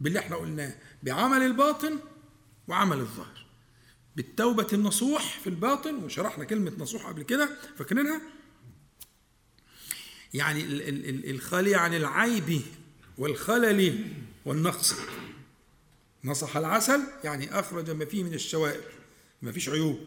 [0.01, 1.99] باللي إحنا قلناه بعمل الباطن
[2.67, 3.45] وعمل الظاهر.
[4.15, 8.21] بالتوبة النصوح في الباطن وشرحنا كلمة نصوح قبل كده فاكرينها؟
[10.33, 10.63] يعني
[11.31, 12.61] الخالي عن العيب
[13.17, 14.07] والخلل
[14.45, 14.95] والنقص.
[16.23, 18.81] نصح العسل يعني أخرج ما فيه من الشوائب
[19.41, 19.99] ما فيش عيوب.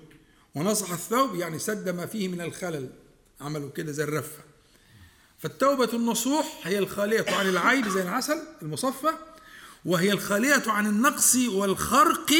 [0.54, 2.90] ونصح الثوب يعني سد ما فيه من الخلل
[3.40, 4.42] عملوا كده زي الرفة.
[5.38, 9.10] فالتوبة النصوح هي الخالية عن العيب زي العسل المصفى
[9.84, 12.30] وهي الخالية عن النقص والخرق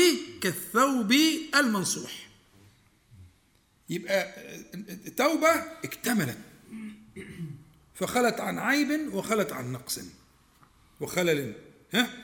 [0.40, 1.12] كالثوب
[1.54, 2.28] المنصوح.
[3.88, 4.34] يبقى
[5.06, 5.48] التوبة
[5.84, 6.38] اكتملت
[7.94, 10.00] فخلت عن عيب وخلت عن نقص
[11.00, 11.54] وخلل
[11.92, 12.23] ها؟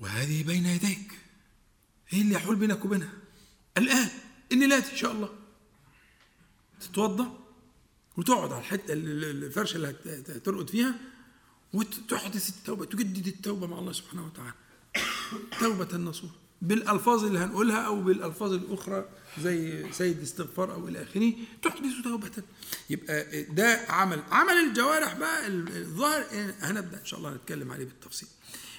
[0.00, 1.12] وهذه بين يديك.
[2.12, 3.12] إيه اللي يحول بينك وبينها؟
[3.78, 4.08] الآن
[4.52, 5.28] الليلات إن شاء الله.
[6.80, 7.38] تتوضأ
[8.16, 9.96] وتقعد على الحتة الفرشة اللي
[10.28, 10.94] هترقد فيها
[11.72, 14.54] وتحدث التوبة تجدد التوبة مع الله سبحانه وتعالى.
[15.60, 16.30] توبة نصوح
[16.62, 19.08] بالألفاظ اللي هنقولها أو بالألفاظ الأخرى
[19.40, 21.32] زي سيد استغفار أو إلى آخره
[21.62, 22.30] تحدث توبة.
[22.90, 24.22] يبقى ده عمل.
[24.30, 26.24] عمل الجوارح بقى الظاهر
[26.60, 28.28] هنبدأ إن شاء الله نتكلم عليه بالتفصيل.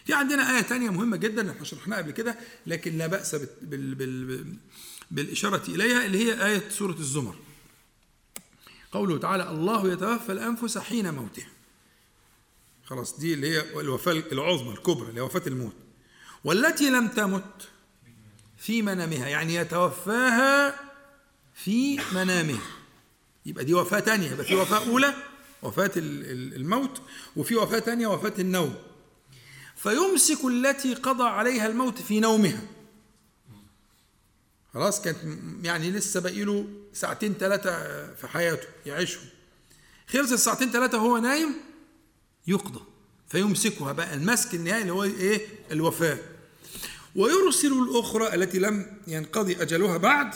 [0.08, 2.36] في عندنا آية تانية مهمة جدا إحنا شرحناها قبل كده
[2.68, 4.46] لكن لا بأس بال بال
[5.12, 7.36] بالإشارة إليها اللي هي آية سورة الزمر.
[8.92, 11.48] قوله تعالى الله يتوفى الأنفس حين موتها
[12.86, 15.76] خلاص دي اللي هي الوفاة العظمى الكبرى اللي هي وفاة الموت.
[16.44, 17.68] والتي لم تمت
[18.58, 20.80] في منامها يعني يتوفاها
[21.56, 22.62] في منامها.
[23.46, 25.14] يبقى دي وفاة تانية يبقى في وفاة أولى
[25.64, 27.02] وفاة الموت
[27.36, 28.76] وفي وفاة تانية وفاة النوم.
[29.78, 32.62] فيمسك التي قضى عليها الموت في نومها.
[34.74, 35.18] خلاص كانت
[35.66, 37.72] يعني لسه باقي له ساعتين ثلاثة
[38.14, 39.26] في حياته يعيشهم.
[40.08, 41.56] خلص الساعتين ثلاثة وهو نايم
[42.48, 42.82] يقضى.
[43.30, 46.20] فيمسكها بقى المسك النهائي اللي هو إيه؟ الوفاة.
[47.16, 50.34] ويرسل الأخرى التي لم ينقضي أجلها بعد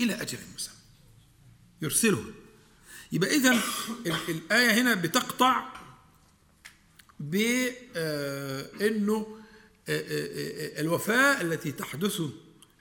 [0.00, 0.74] إلى أجل مسمى.
[1.82, 2.24] يرسلها.
[3.12, 3.58] يبقى إذا
[4.28, 5.77] الآية هنا بتقطع
[7.20, 8.06] بأنه
[10.78, 12.20] الوفاة التي تحدث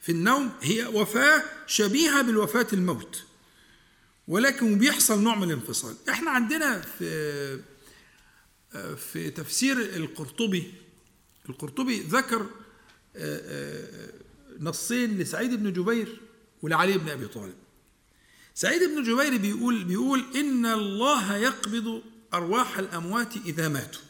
[0.01, 3.23] في النوم هي وفاة شبيهة بالوفاة الموت.
[4.27, 5.95] ولكن بيحصل نوع من الانفصال.
[6.09, 7.59] إحنا عندنا في
[8.97, 10.73] في تفسير القرطبي
[11.49, 12.45] القرطبي ذكر
[14.59, 16.19] نصين لسعيد بن جبير
[16.61, 17.55] ولعلي بن أبي طالب.
[18.55, 22.01] سعيد بن جبير بيقول بيقول إن الله يقبض
[22.33, 24.01] أرواح الأموات إذا ماتوا.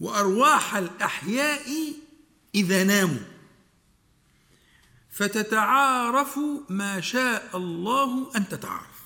[0.00, 1.94] وأرواح الأحياء
[2.54, 3.24] إذا ناموا.
[5.10, 6.38] فتتعارف
[6.68, 9.04] ما شاء الله أن تتعارف.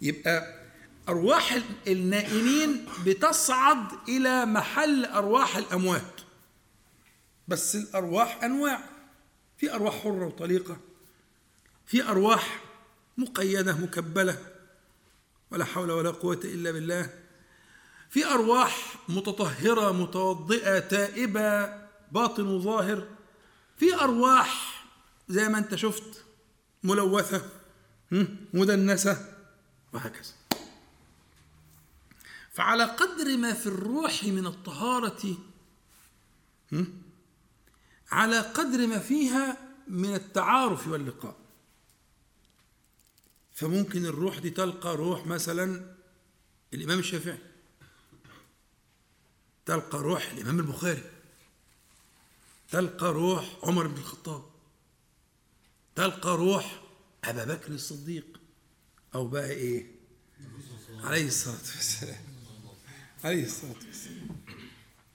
[0.00, 0.58] يبقى
[1.08, 6.20] أرواح النائمين بتصعد إلى محل أرواح الأموات.
[7.48, 8.84] بس الأرواح أنواع.
[9.58, 10.76] في أرواح حرة وطليقة.
[11.86, 12.60] في أرواح
[13.18, 14.57] مقيدة مكبلة.
[15.50, 17.10] ولا حول ولا قوة إلا بالله.
[18.10, 21.66] في أرواح متطهرة متوضئة تائبة
[22.12, 23.08] باطن وظاهر
[23.76, 24.84] في أرواح
[25.28, 26.24] زي ما أنت شفت
[26.82, 27.42] ملوثة
[28.54, 29.34] مدنسة
[29.92, 30.32] وهكذا.
[32.52, 35.36] فعلى قدر ما في الروح من الطهارة
[38.10, 39.56] على قدر ما فيها
[39.88, 41.36] من التعارف واللقاء.
[43.58, 45.94] فممكن الروح دي تلقى روح مثلا
[46.74, 47.38] الإمام الشافعي.
[49.66, 51.10] تلقى روح الإمام البخاري.
[52.70, 54.44] تلقى روح عمر بن الخطاب.
[55.94, 56.82] تلقى روح
[57.24, 58.40] أبا بكر الصديق.
[59.14, 59.86] أو بقى إيه؟
[61.00, 62.24] عليه الصلاة والسلام.
[63.24, 64.28] عليه الصلاة والسلام.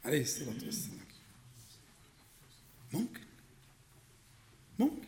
[0.06, 1.08] عليه الصلاة والسلام.
[2.94, 3.22] ممكن.
[4.80, 5.08] ممكن.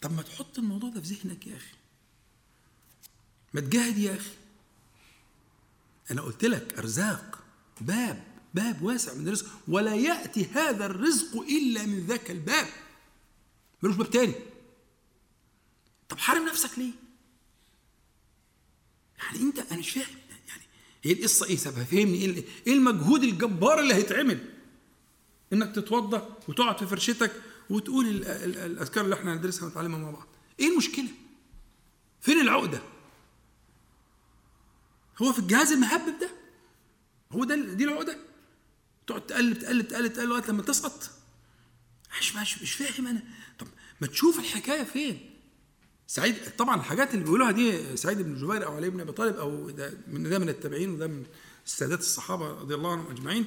[0.00, 1.75] طب ما تحط الموضوع ده في ذهنك يا أخي.
[3.56, 4.30] ما تجاهد يا أخي.
[6.10, 7.44] أنا قلت لك أرزاق
[7.80, 12.66] باب باب واسع من الرزق ولا يأتي هذا الرزق إلا من ذاك الباب.
[13.82, 14.34] ملوش باب تاني.
[16.08, 16.92] طب حارم نفسك ليه؟
[19.18, 20.16] يعني أنت أنا مش فاهم.
[20.48, 20.62] يعني
[21.02, 22.24] هي القصة؟ إيه سببها؟ فهمني.
[22.24, 24.38] إيه إيه المجهود الجبار اللي هيتعمل؟
[25.52, 27.32] إنك تتوضا وتقعد في فرشتك
[27.70, 30.26] وتقول الأذكار اللي إحنا هندرسها ونتعلمها مع بعض.
[30.60, 31.08] إيه المشكلة؟
[32.20, 32.95] فين العقدة؟
[35.22, 36.30] هو في الجهاز المهبب ده؟
[37.32, 38.16] هو ده دي العقدة؟
[39.06, 41.10] تقعد تقلب تقلب تقلب تقلب لغاية لما تسقط؟
[42.20, 43.22] مش مش مش فاهم أنا.
[43.58, 43.66] طب
[44.00, 45.30] ما تشوف الحكاية فين؟
[46.06, 49.70] سعيد طبعا الحاجات اللي بيقولوها دي سعيد بن جبير أو علي بن أبي طالب أو
[49.70, 51.24] ده من ده من التابعين وده من
[51.66, 53.44] السادات الصحابة رضي الله عنهم أجمعين.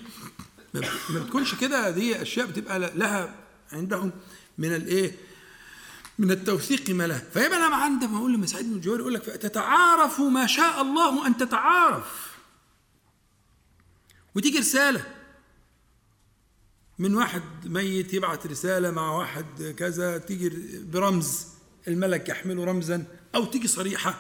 [0.73, 3.35] ما بتكونش كده دي أشياء بتبقى لها
[3.71, 4.11] عندهم
[4.57, 5.15] من الإيه؟
[6.19, 10.19] من التوثيق ما له فيبقى أنا عندما أقول لما سعيد بن جبير يقول لك تتعارف
[10.19, 12.37] ما شاء الله أن تتعارف.
[14.35, 15.05] وتيجي رسالة
[16.99, 20.49] من واحد ميت يبعت رسالة مع واحد كذا تيجي
[20.79, 21.47] برمز
[21.87, 23.05] الملك يحمل رمزا
[23.35, 24.19] أو تيجي صريحة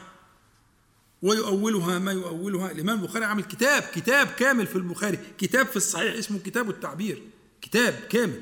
[1.21, 2.71] ويؤولها ما يؤولها.
[2.71, 7.23] الإمام البخاري عامل كتاب كتاب كامل في البخاري كتاب في الصحيح اسمه كتاب التعبير.
[7.61, 8.41] كتاب كامل.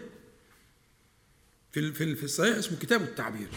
[1.78, 3.47] في في في الصحيح اسمه كتاب التعبير.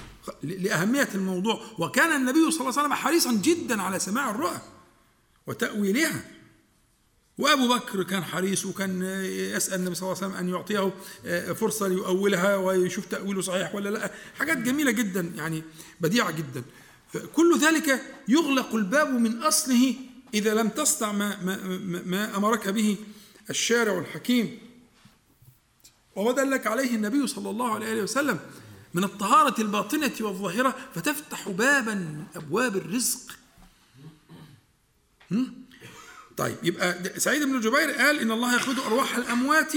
[0.42, 1.60] لأهمية الموضوع.
[1.78, 4.60] وكان النبي صلى الله عليه وسلم حريصا جدا على سماع الرؤى
[5.46, 6.24] وتأويلها.
[7.38, 9.02] وأبو بكر كان حريص وكان
[9.56, 10.92] يسأل النبي صلى الله عليه وسلم أن يعطيه
[11.54, 14.12] فرصة ليؤولها ويشوف تأويله صحيح ولا لأ.
[14.38, 15.62] حاجات جميلة جدا يعني
[16.00, 16.62] بديعة جدا.
[17.12, 19.94] فكل ذلك يغلق الباب من أصله
[20.34, 22.96] إذا لم تصنع ما, ما, ما أمرك به
[23.50, 24.58] الشارع الحكيم.
[26.20, 28.40] وما دلك عليه النبي صلى الله عليه وسلم
[28.94, 33.38] من الطهارة الباطنة والظاهرة فتفتح بابا من أبواب الرزق.
[36.36, 39.72] طيب يبقى سعيد بن جبير قال إن الله يأخذ أرواح الأموات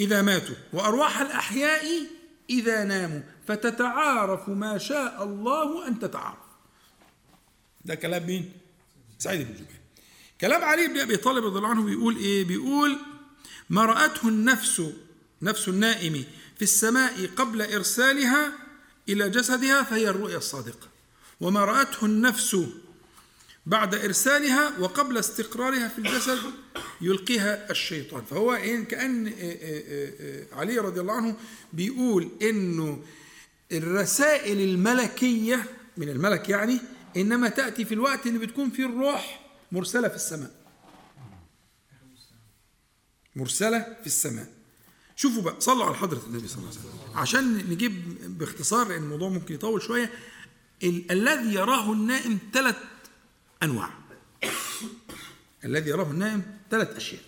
[0.00, 2.06] إذا ماتوا وأرواح الأحياء
[2.50, 3.20] إذا ناموا.
[3.48, 6.48] فتتعارف ما شاء الله أن تتعارف.
[7.84, 8.52] ده كلام مين؟
[9.18, 9.80] سعيد بن جبير.
[10.40, 12.98] كلام علي بن أبي طالب رضي الله عنه بيقول إيه؟ بيقول
[13.70, 14.82] ما رأته النفس
[15.42, 16.24] نفس النائم
[16.56, 18.52] في السماء قبل إرسالها
[19.08, 20.88] إلى جسدها فهي الرؤيا الصادقة.
[21.40, 22.56] وما رأته النفس
[23.66, 26.38] بعد إرسالها وقبل استقرارها في الجسد
[27.00, 28.24] يلقيها الشيطان.
[28.24, 29.26] فهو إن كأن
[30.52, 31.36] علي رضي الله عنه
[31.72, 33.04] بيقول إنه
[33.72, 35.64] الرسائل الملكية
[35.96, 36.80] من الملك يعني
[37.16, 40.50] إنما تأتي في الوقت اللي بتكون فيه الروح مرسلة في السماء.
[43.36, 44.57] مرسلة في السماء.
[45.18, 47.16] شوفوا بقى صلوا على حضرة النبي صلى الله عليه وسلم.
[47.18, 50.10] عشان نجيب باختصار لأن الموضوع ممكن يطول شوية.
[50.82, 52.76] ال- الذي يراه النائم ثلاث
[53.62, 53.90] أنواع.
[55.64, 57.22] الذي يراه النائم ثلاث أشياء.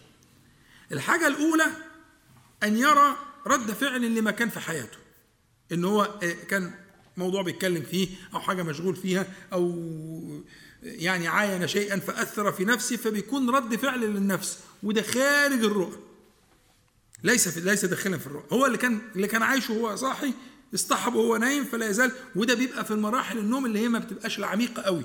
[0.92, 1.66] الحاجة الأولى
[2.62, 3.16] أن يرى
[3.46, 4.98] رد فعل لما كان في حياته.
[5.72, 6.18] إن هو
[6.48, 6.74] كان
[7.16, 10.42] موضوع بيتكلم فيه أو حاجة مشغول فيها أو
[10.82, 15.96] يعني عاين شيئا فأثر في نفسه فبيكون رد فعل للنفس وده خارج الرؤى.
[17.22, 18.44] ليس في ليس داخلا في الرؤى.
[18.52, 20.32] هو اللي كان اللي كان عايشه وهو صاحي
[20.74, 22.12] اصطحب وهو نايم فلا يزال.
[22.36, 25.02] وده بيبقى في المراحل النوم اللي هي ما بتبقاش العميقة قوي.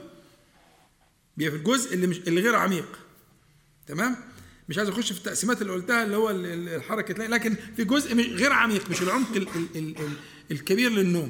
[1.38, 3.00] بيبقى في الجزء اللي مش اللي غير عميق.
[3.88, 4.16] تمام؟
[4.70, 8.90] مش عايز أخش في التقسيمات اللي قلتها اللي هو الحركة لكن في جزء غير عميق
[8.90, 10.12] مش العمق ال ال ال ال
[10.52, 11.30] الكبير للنوم.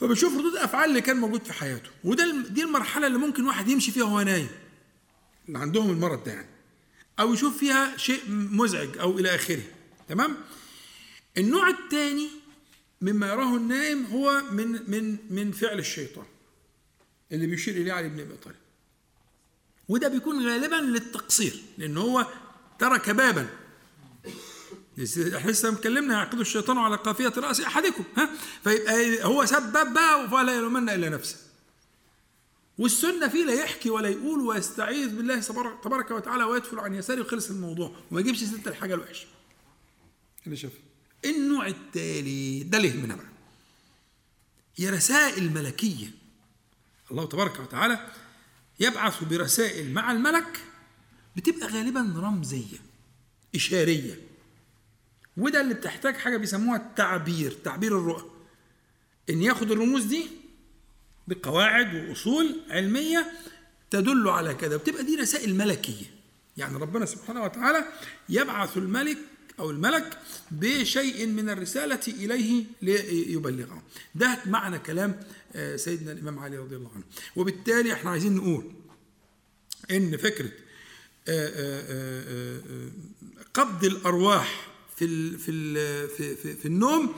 [0.00, 1.90] فبشوف ردود أفعال اللي كان موجود في حياته.
[2.04, 4.48] وده دي المرحلة اللي ممكن واحد يمشي فيها وهو نايم.
[5.48, 6.55] اللي عندهم المرض ده يعني.
[7.20, 9.62] أو يشوف فيها شيء مزعج أو إلى آخره.
[10.08, 10.36] تمام؟
[11.38, 12.28] النوع الثاني
[13.00, 16.24] مما يراه النائم هو من من من فعل الشيطان
[17.32, 18.56] اللي بيشير إليه علي بن أبي طالب.
[19.88, 22.26] وده بيكون غالبا للتقصير لأن هو
[22.78, 23.46] ترك بابا.
[25.36, 28.30] إحنا لسه اتكلمنا يعقد الشيطان على قافية رأس أحدكم ها؟
[28.64, 31.36] فيبقى هو سبب بقى فلا يلومن إلا نفسه.
[32.78, 35.40] والسنة فيه لا يحكي ولا يقول ويستعيذ بالله
[35.84, 37.96] تبارك وتعالى ويدفل عن يساره وخلص الموضوع.
[38.10, 39.26] وما يجيبش ست الحاجة الوحشة.
[40.46, 40.72] اللي شوف
[41.24, 43.26] النوع التالي ده اللي يهمنا بقى
[44.76, 46.10] هي رسائل ملكية.
[47.10, 48.12] الله تبارك وتعالى
[48.80, 50.60] يبعث برسائل مع الملك
[51.36, 52.78] بتبقى غالبا رمزية
[53.54, 54.20] إشارية.
[55.36, 58.30] وده اللي بتحتاج حاجة بيسموها التعبير تعبير الرؤى.
[59.30, 60.26] إن ياخد الرموز دي
[61.28, 63.32] بقواعد وأصول علمية
[63.90, 66.06] تدل على كذا بتبقى دي رسائل ملكية.
[66.56, 67.84] يعني ربنا سبحانه وتعالى
[68.28, 69.18] يبعث الملك
[69.58, 70.18] أو الملك
[70.50, 73.82] بشيء من الرسالة إليه ليبلغه.
[74.14, 75.20] ده معنى كلام
[75.76, 77.04] سيدنا الإمام علي رضي الله عنه.
[77.36, 78.72] وبالتالي إحنا عايزين نقول
[79.90, 80.50] إن فكرة
[83.54, 85.52] قبض الأرواح في في
[86.08, 87.14] في, في النوم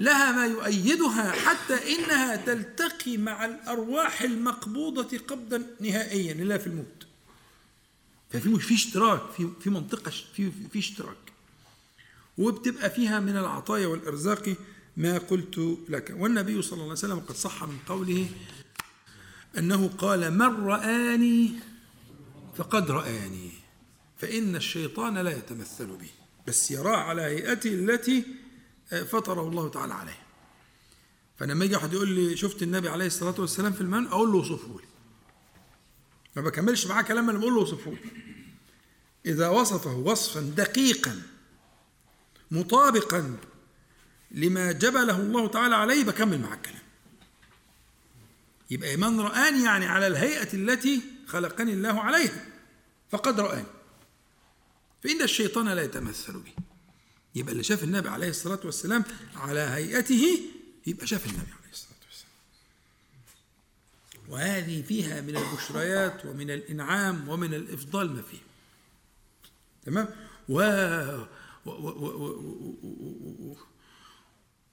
[0.00, 7.06] لها ما يؤيدها حتى إنها تلتقي مع الأرواح المقبوضة قبضا نهائيا إلا في الموت.
[8.30, 11.16] ففي في اشتراك في في منطقة في في اشتراك.
[12.38, 14.56] وبتبقى فيها من العطايا والأرزاق
[14.96, 16.14] ما قلت لك.
[16.18, 18.26] والنبي صلى الله عليه وسلم قد صح من قوله
[19.58, 21.52] أنه قال من رآني
[22.56, 23.50] فقد رآني
[24.18, 26.10] فإن الشيطان لا يتمثل بي.
[26.46, 28.24] بس يراه على هيئته التي
[28.90, 30.18] فطره الله تعالى عليه.
[31.38, 34.68] فلما يجي واحد يقول لي شفت النبي عليه الصلاة والسلام في المن أقول له وصفه
[34.80, 34.88] لي.
[36.36, 38.10] ما بكملش معاه كلام اللي بقول له وصفه لي.
[39.26, 41.22] إذا وصفه وصفا دقيقا
[42.50, 43.36] مطابقا
[44.30, 46.82] لما جبله الله تعالى عليه بكمل معاه الكلام.
[48.70, 52.46] يبقى من رآني يعني على الهيئة التي خلقني الله عليها
[53.10, 53.66] فقد رآني.
[55.04, 56.54] فإن الشيطان لا يتمثل بي
[57.34, 59.04] يبقى اللي شاف النبي عليه الصلاة والسلام
[59.34, 60.40] على هيئته
[60.86, 62.32] يبقى شاف النبي عليه الصلاة والسلام.
[64.28, 68.38] وهذه فيها من البشريات ومن الإنعام ومن الإفضال ما فيه
[69.86, 70.08] تمام؟
[70.48, 70.54] و,
[71.66, 71.70] و...
[71.70, 71.88] و...
[71.88, 72.26] و...
[73.50, 73.56] و...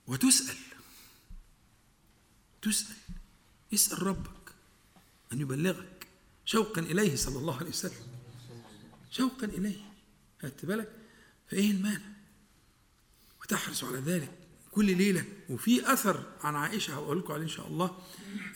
[0.08, 0.58] وتسأل.
[2.62, 2.96] تسأل.
[3.74, 4.52] اسأل ربك
[5.34, 6.08] أن يبلغك
[6.46, 8.08] شوقا إليه صلى الله عليه وسلم.
[9.12, 9.82] شوقا إليه.
[10.42, 10.92] خدت بالك؟
[11.52, 12.17] فإيه المانع؟
[13.48, 14.32] وتحرص على ذلك
[14.72, 15.26] كل ليلة.
[15.50, 17.98] وفي أثر عن عائشة هقول لكم عليه إن شاء الله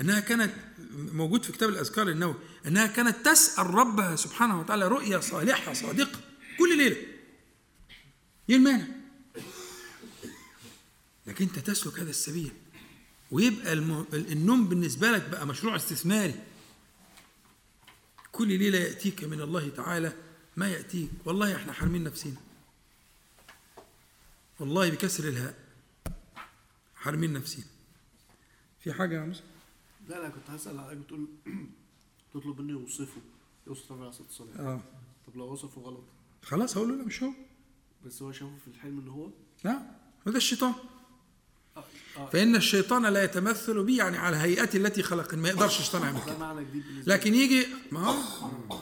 [0.02, 0.54] أنها كانت
[0.92, 2.36] موجود في كتاب الأذكار النووي
[2.68, 6.20] أنها كانت تسأل ربها سبحانه وتعالى رؤيا صالحة صادقة
[6.60, 6.98] كل ليلة.
[8.50, 8.88] إيه المانع؟
[11.28, 12.52] لكن أنت تسلك هذا السبيل
[13.32, 13.74] ويبقى
[14.14, 16.36] النوم بالنسبة لك بقى مشروع استثماري.
[18.32, 20.14] كل ليلة يأتيك من الله تعالى
[20.58, 21.10] ما يأتيك.
[21.26, 22.36] والله إحنا حارمين نفسنا.
[24.62, 25.56] والله بكسر الهاء.
[26.96, 27.66] حارمين نفسنا
[28.80, 29.42] في حاجة يا موسى؟
[30.10, 31.28] لا لا كنت هسأل على بتقول
[32.34, 33.22] تطلب مني يوصفه
[33.68, 34.82] يوصف النبي عليه الصلاة والسلام آه.
[35.28, 36.04] طب لو وصفه غلط؟
[36.44, 37.32] خلاص هقول له لا مش هو.
[38.06, 39.30] بس هو شافه في الحلم ان هو؟
[39.64, 39.82] لا
[40.28, 40.74] هذا الشيطان.
[41.78, 41.84] آه،
[42.18, 46.20] آه، فإن الشيطان لا يتمثل بي يعني على هيئتي التي خلق ما يقدرش الشيطان يعمل
[46.26, 46.64] ده كده.
[47.06, 48.82] لكن يجي ما هو.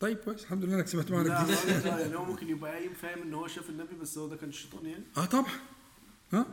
[0.00, 0.42] طيب كويس.
[0.42, 1.16] الحمد لله إنك سمعت لي.
[1.16, 4.36] معنا لا يعني هو ممكن يبقى قايم فاهم إن هو شاف النبي بس هو ده
[4.36, 5.04] كان الشيطان يعني.
[5.16, 5.52] آه طبعا.
[6.32, 6.46] ها؟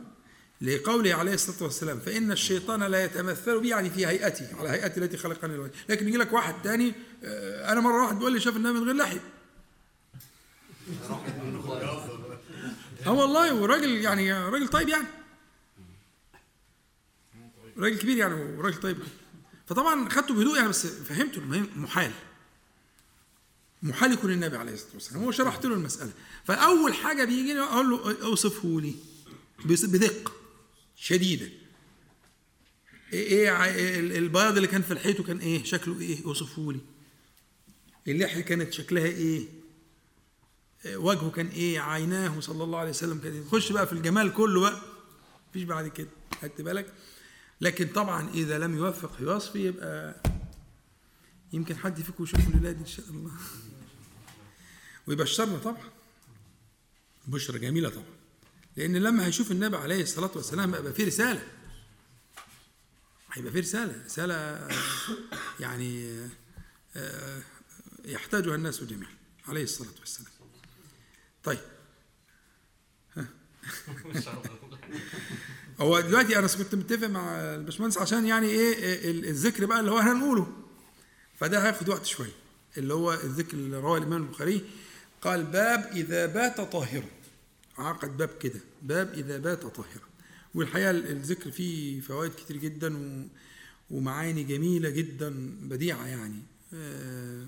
[0.60, 5.16] لقوله عليه الصلاة والسلام فإن الشيطان لا يتمثل بي يعني في هيئتي على هيئتي التي
[5.16, 6.92] خلقني الله لكن يجي لك واحد تاني
[7.24, 9.20] آه، أنا مرة واحد بيقول لي شاف النبي من غير لحيه
[13.06, 15.06] آه والله وراجل يعني راجل طيب يعني.
[17.78, 18.98] راجل كبير يعني وراجل طيب.
[19.66, 21.40] فطبعا خدته بهدوء يعني بس فهمته
[21.76, 22.10] محال.
[23.84, 25.24] محال يكون النبي عليه الصلاة والسلام.
[25.24, 26.12] هو شرحت له المسألة.
[26.44, 28.94] فأول حاجة بيجي لي أقول له اوصفه لي
[29.64, 30.32] بدقة
[30.96, 31.48] شديدة.
[33.12, 36.80] إيه إيه البياض اللي كان في الحيط كان إيه؟ شكله إيه؟ اوصفه لي
[38.08, 39.48] اللحية كانت شكلها إيه؟
[40.86, 44.60] وجهه كان إيه؟ عيناه صلى الله عليه وسلم كان إيه؟ خش بقى في الجمال كله
[44.60, 44.80] بقى.
[45.50, 46.08] مفيش بعد كده.
[46.42, 46.92] خدت بالك؟
[47.60, 50.22] لكن طبعا إذا لم يوفق في وصفه يبقى
[51.52, 53.30] يمكن حد فيكم يشوف دي إن شاء الله.
[55.06, 55.90] ويبشرنا طبعا.
[57.26, 58.04] بشرى جميلة طبعا.
[58.76, 61.46] لأن لما هيشوف النبي عليه الصلاة والسلام هيبقى في رسالة.
[63.32, 64.04] هيبقى في رسالة.
[64.06, 64.68] رسالة
[65.60, 66.20] يعني
[66.96, 67.42] آه،
[68.04, 69.12] يحتاجها الناس جميعا.
[69.48, 70.30] عليه الصلاة والسلام.
[71.44, 71.58] طيب.
[75.80, 79.98] هو دلوقتي أنا كنت متفق مع الباشمهندس عشان يعني إيه ال- الذكر بقى اللي هو
[79.98, 80.52] هنقوله
[81.36, 82.32] فده هياخد وقت شوية.
[82.76, 84.64] اللي هو الذكر اللي رواه الإمام البخاري
[85.24, 87.04] قال باب إذا بات طاهرا.
[87.78, 88.60] عقد باب كده.
[88.82, 90.08] باب إذا بات طاهرا.
[90.54, 92.98] والحقيقة الذكر فيه فوائد كتير جدا
[93.90, 96.42] ومعاني جميلة جدا بديعة يعني.
[96.74, 97.46] آه،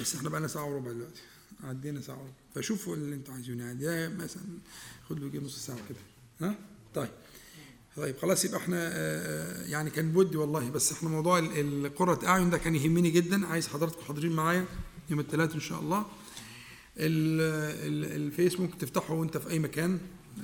[0.00, 1.20] بس إحنا بقى لنا ساعه وربع دلوقتي.
[1.64, 2.32] عدينا ساعة وربع.
[2.54, 3.64] فشوفوا اللي أنتوا عايزينه.
[3.64, 4.42] يعني ده مثلا
[5.08, 5.98] خد له نص ساعة كده.
[6.48, 6.54] ها؟
[6.94, 7.08] طيب.
[7.96, 10.70] طيب خلاص يبقى إحنا آه، يعني كان بودي والله.
[10.70, 13.46] بس إحنا موضوع القرة أعين ده كان يهمني جدا.
[13.46, 14.64] عايز حضراتكم حاضرين معايا
[15.10, 15.98] يوم الثلاث إن شاء الله.
[15.98, 16.17] ال- ال-
[16.98, 19.98] الفيس ممكن تفتحه وانت في أي مكان.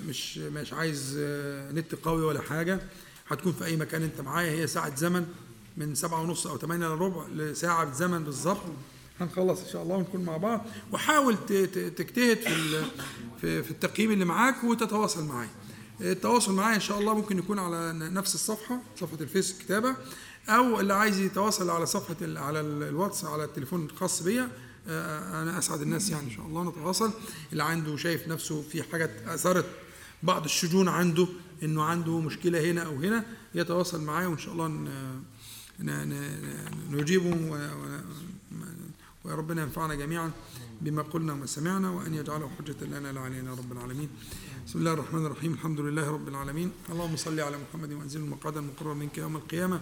[0.08, 2.80] مش مش عايز آه، نت قوي ولا حاجة.
[3.28, 4.50] هتكون في أي مكان انت معايا.
[4.52, 5.26] هي ساعة زمن
[5.76, 8.62] من سبعة ونص أو ثمانية الا ربع لساعة زمن بالظبط.
[9.20, 10.66] هنخلص إن شاء الله ونكون مع بعض.
[10.92, 11.36] وحاول
[11.96, 12.38] تجتهد
[13.40, 15.50] في في التقييم اللي معاك وتتواصل معايا.
[16.00, 19.96] التواصل معايا إن شاء الله ممكن يكون على نفس الصفحة صفحة الفيس كتابة.
[20.48, 24.48] أو اللي عايز يتواصل على صفحة على ال- الواتس على التليفون الخاص بيا
[24.86, 27.10] أنا أسعد الناس يعني إن شاء الله نتواصل.
[27.52, 29.66] اللي عنده شايف نفسه في حاجة أثرت
[30.22, 31.28] بعض الشجون عنده
[31.62, 33.24] إنه عنده مشكلة هنا أو هنا
[33.54, 34.88] يتواصل معايا وإن شاء الله
[36.90, 37.58] نجيبه
[39.24, 40.30] وربنا ينفعنا جميعا
[40.80, 44.08] بما قلنا وما سمعنا وأن يجعله حجة لنا لا علينا رب العالمين.
[44.66, 45.52] بسم الله الرحمن الرحيم.
[45.52, 46.70] الحمد لله رب العالمين.
[46.90, 49.80] اللهم صل على محمد وأنزل المقعد المقرر منك يوم القيامة.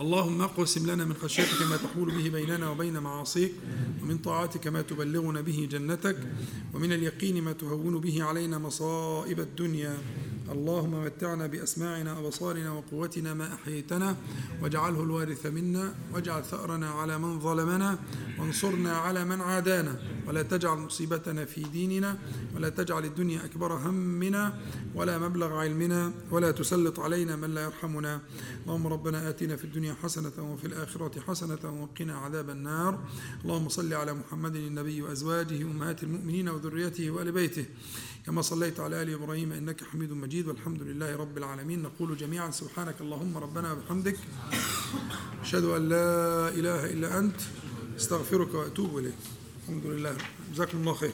[0.00, 3.52] اللهم اقسم لنا من خشيتك ما تحول به بيننا وبين معاصيك
[4.02, 6.16] ومن طاعتك ما تبلغنا به جنتك
[6.74, 9.98] ومن اليقين ما تهون به علينا مصائب الدنيا.
[10.52, 14.16] اللهم متعنا بأسماعنا وبصارنا وقوتنا ما أحييتنا
[14.62, 17.98] واجعله الوارث منا واجعل ثأرنا على من ظلمنا
[18.38, 20.00] وانصرنا على من عادانا.
[20.26, 22.18] ولا تجعل مصيبتنا في ديننا
[22.56, 24.60] ولا تجعل الدنيا أكبر همنا
[24.94, 28.20] ولا مبلغ علمنا ولا تسلط علينا من لا يرحمنا.
[28.64, 32.98] اللهم ربنا آتنا في الدنيا حسنة وفي الآخرة حسنة وقنا عذاب النار.
[33.44, 37.64] اللهم صل على محمد النبي وأزواجه أمهات المؤمنين وذريته وآل بيته.
[38.26, 40.48] كما صليت على آل إبراهيم إنك حميد مجيد.
[40.48, 41.82] والحمد لله رب العالمين.
[41.82, 44.16] نقول جميعا سبحانك اللهم ربنا وبحمدك.
[45.40, 47.40] أشهد أن لا إله إلا أنت.
[47.96, 49.20] استغفرك وأتوب إليك.
[49.62, 50.16] الحمد لله.
[50.52, 51.12] جزاكم الله خير.